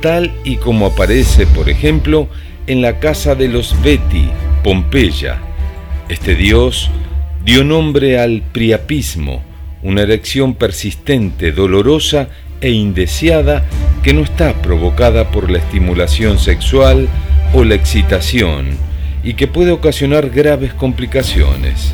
[0.00, 2.28] tal y como aparece, por ejemplo,
[2.68, 4.28] en la casa de los Beti,
[4.62, 5.38] Pompeya.
[6.08, 6.90] Este dios
[7.44, 9.42] dio nombre al priapismo,
[9.82, 12.28] una erección persistente, dolorosa
[12.60, 13.64] e indeseada
[14.04, 17.08] que no está provocada por la estimulación sexual
[17.52, 18.76] o la excitación,
[19.28, 21.92] y que puede ocasionar graves complicaciones.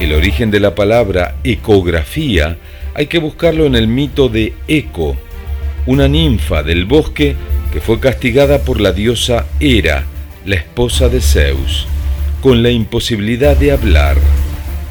[0.00, 2.56] El origen de la palabra ecografía
[2.92, 5.14] hay que buscarlo en el mito de Eco,
[5.86, 7.36] una ninfa del bosque
[7.72, 10.06] que fue castigada por la diosa Hera,
[10.44, 11.86] la esposa de Zeus,
[12.42, 14.16] con la imposibilidad de hablar,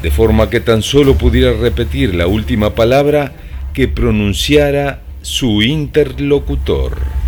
[0.02, 3.34] de forma que tan solo pudiera repetir la última palabra
[3.74, 7.19] que pronunciara su interlocutor.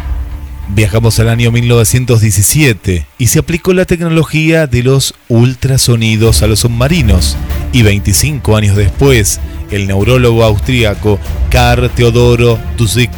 [0.68, 7.36] Viajamos al año 1917 y se aplicó la tecnología de los ultrasonidos a los submarinos.
[7.72, 9.40] Y 25 años después,
[9.70, 11.18] el neurólogo austríaco
[11.50, 13.10] Karl Teodoro Dusik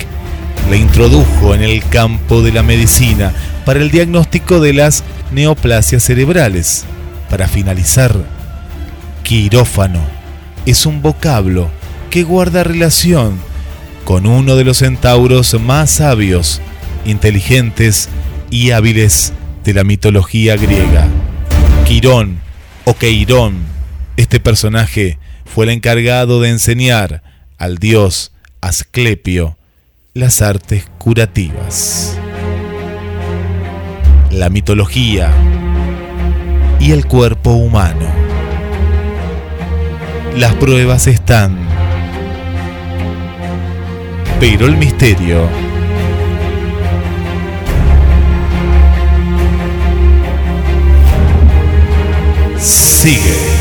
[0.70, 3.32] le introdujo en el campo de la medicina
[3.64, 6.84] para el diagnóstico de las neoplasias cerebrales.
[7.28, 8.16] Para finalizar,
[9.22, 10.00] quirófano
[10.66, 11.70] es un vocablo
[12.10, 13.38] que guarda relación
[14.04, 16.60] con uno de los centauros más sabios
[17.04, 18.08] inteligentes
[18.50, 19.32] y hábiles
[19.64, 21.08] de la mitología griega.
[21.86, 22.38] Quirón
[22.84, 23.64] o Queirón,
[24.16, 27.22] este personaje fue el encargado de enseñar
[27.58, 29.56] al dios Asclepio
[30.14, 32.18] las artes curativas.
[34.30, 35.30] La mitología
[36.80, 38.12] y el cuerpo humano.
[40.36, 41.56] Las pruebas están,
[44.40, 45.48] pero el misterio
[52.64, 53.53] sigue.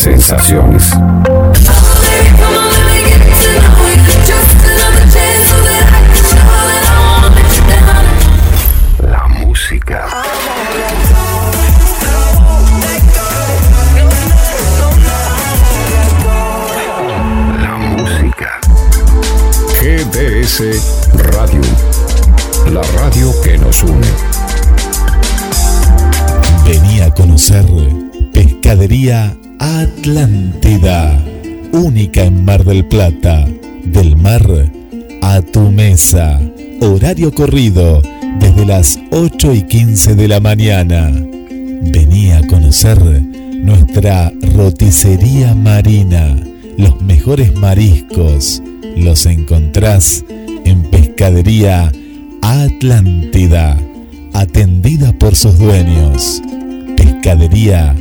[0.00, 0.92] Sensaciones.
[9.02, 10.06] La música.
[17.60, 18.58] La música.
[19.82, 20.62] GDS
[21.14, 21.60] Radio.
[22.70, 24.06] La radio que nos une.
[26.64, 27.66] Venía a conocer
[28.32, 31.22] Pescadería Atlántida,
[31.72, 33.46] única en Mar del Plata,
[33.84, 34.42] del mar
[35.20, 36.40] a tu mesa.
[36.80, 38.00] Horario corrido
[38.38, 41.12] desde las 8 y 15 de la mañana.
[41.82, 46.36] Venía a conocer nuestra roticería marina.
[46.78, 48.62] Los mejores mariscos
[48.96, 50.24] los encontrás
[50.64, 51.92] en Pescadería
[52.40, 53.78] Atlántida,
[54.32, 56.40] atendida por sus dueños.
[56.96, 57.94] Pescadería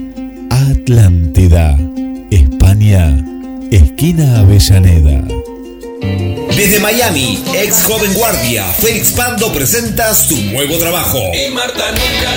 [0.49, 1.77] Atlántida,
[2.31, 3.23] España,
[3.71, 5.23] esquina Avellaneda.
[6.55, 11.19] Desde Miami, ex joven guardia, Félix Pando presenta su nuevo trabajo.
[11.33, 12.35] Y Marta nunca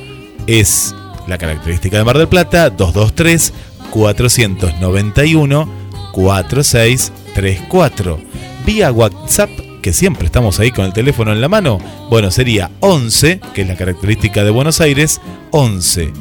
[0.47, 0.95] es
[1.27, 3.53] la característica de Mar del Plata 223
[3.91, 5.69] 491
[6.11, 8.19] 4634.
[8.65, 9.49] Vía WhatsApp,
[9.81, 11.79] que siempre estamos ahí con el teléfono en la mano,
[12.09, 16.11] bueno, sería 11, que es la característica de Buenos Aires, 11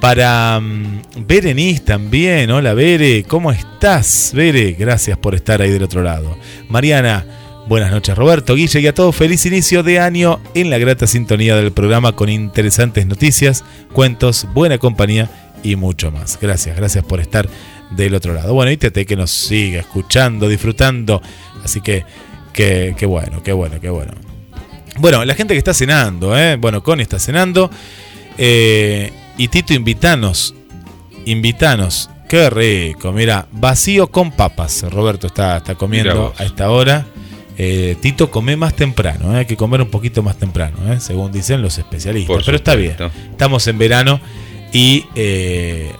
[0.00, 4.30] Para um, Berenice también, hola Bere, ¿cómo estás?
[4.32, 6.38] Bere, gracias por estar ahí del otro lado.
[6.68, 7.26] Mariana,
[7.70, 11.54] Buenas noches Roberto, Guille y a todos feliz inicio de año en la grata sintonía
[11.54, 15.30] del programa con interesantes noticias, cuentos, buena compañía
[15.62, 16.36] y mucho más.
[16.42, 17.48] Gracias, gracias por estar
[17.92, 18.54] del otro lado.
[18.54, 21.22] Bueno, y Tete que nos sigue escuchando, disfrutando.
[21.62, 22.04] Así que,
[22.52, 24.14] qué que bueno, qué bueno, qué bueno.
[24.98, 26.56] Bueno, la gente que está cenando, ¿eh?
[26.56, 27.70] bueno, Connie está cenando.
[28.36, 30.56] Eh, y Tito, invitanos,
[31.24, 32.10] invitanos.
[32.28, 34.82] Qué rico, mira, vacío con papas.
[34.90, 37.06] Roberto está, está comiendo a esta hora.
[37.62, 39.40] Eh, Tito, come más temprano, ¿eh?
[39.40, 40.98] hay que comer un poquito más temprano, ¿eh?
[40.98, 42.34] según dicen los especialistas.
[42.34, 42.96] Por Pero está bien,
[43.32, 44.18] estamos en verano
[44.72, 45.04] y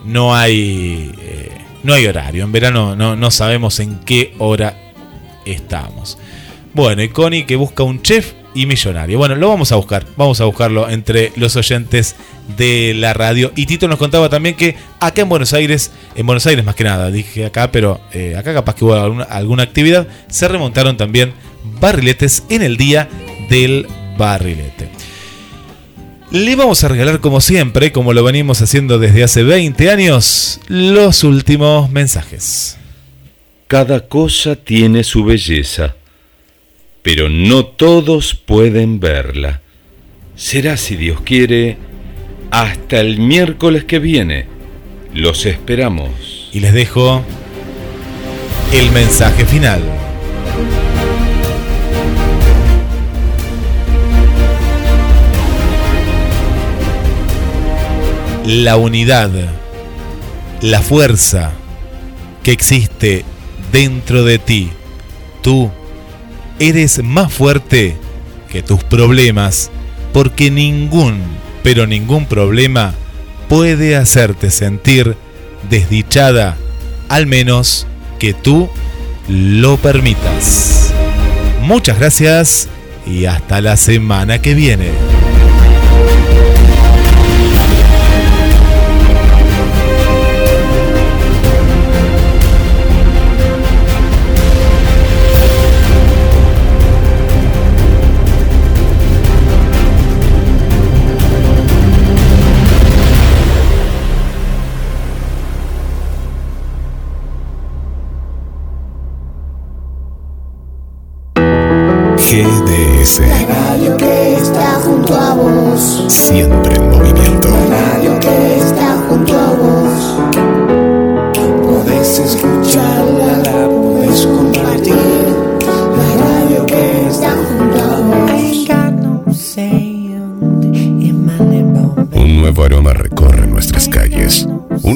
[0.03, 1.11] no hay
[1.83, 2.45] no hay horario.
[2.45, 4.75] En verano no, no sabemos en qué hora
[5.45, 6.17] estamos.
[6.73, 9.17] Bueno, y Connie que busca un chef y millonario.
[9.17, 12.15] Bueno, lo vamos a buscar, vamos a buscarlo entre los oyentes
[12.57, 13.51] de la radio.
[13.55, 16.83] Y Tito nos contaba también que acá en Buenos Aires, en Buenos Aires más que
[16.83, 21.33] nada, dije acá, pero eh, acá capaz que hubo alguna, alguna actividad, se remontaron también
[21.79, 23.09] barriletes en el día
[23.49, 23.87] del
[24.17, 24.89] barrilete.
[26.31, 31.25] Le vamos a regalar como siempre, como lo venimos haciendo desde hace 20 años, los
[31.25, 32.77] últimos mensajes.
[33.67, 35.95] Cada cosa tiene su belleza.
[37.01, 39.61] Pero no todos pueden verla.
[40.35, 41.77] Será, si Dios quiere,
[42.51, 44.45] hasta el miércoles que viene.
[45.13, 46.49] Los esperamos.
[46.53, 47.23] Y les dejo
[48.73, 49.81] el mensaje final.
[58.45, 59.31] La unidad,
[60.61, 61.53] la fuerza
[62.43, 63.23] que existe
[63.71, 64.69] dentro de ti.
[65.41, 65.71] Tú
[66.61, 67.97] eres más fuerte
[68.51, 69.71] que tus problemas
[70.13, 71.19] porque ningún,
[71.63, 72.93] pero ningún problema
[73.49, 75.15] puede hacerte sentir
[75.71, 76.57] desdichada,
[77.09, 77.87] al menos
[78.19, 78.69] que tú
[79.27, 80.93] lo permitas.
[81.63, 82.67] Muchas gracias
[83.07, 84.91] y hasta la semana que viene.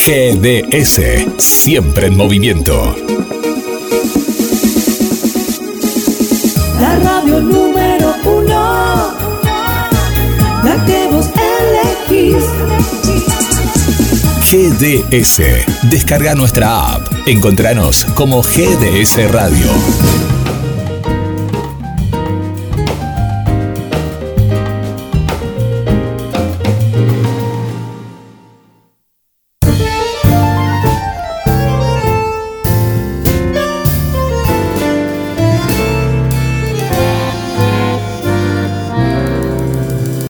[0.02, 2.96] GDS, siempre en movimiento.
[6.80, 9.12] La radio número uno,
[10.64, 11.26] la que vos
[12.08, 12.44] elegís.
[14.50, 15.90] GDS.
[15.90, 17.06] Descarga nuestra app.
[17.26, 19.66] Encontranos como GDS Radio.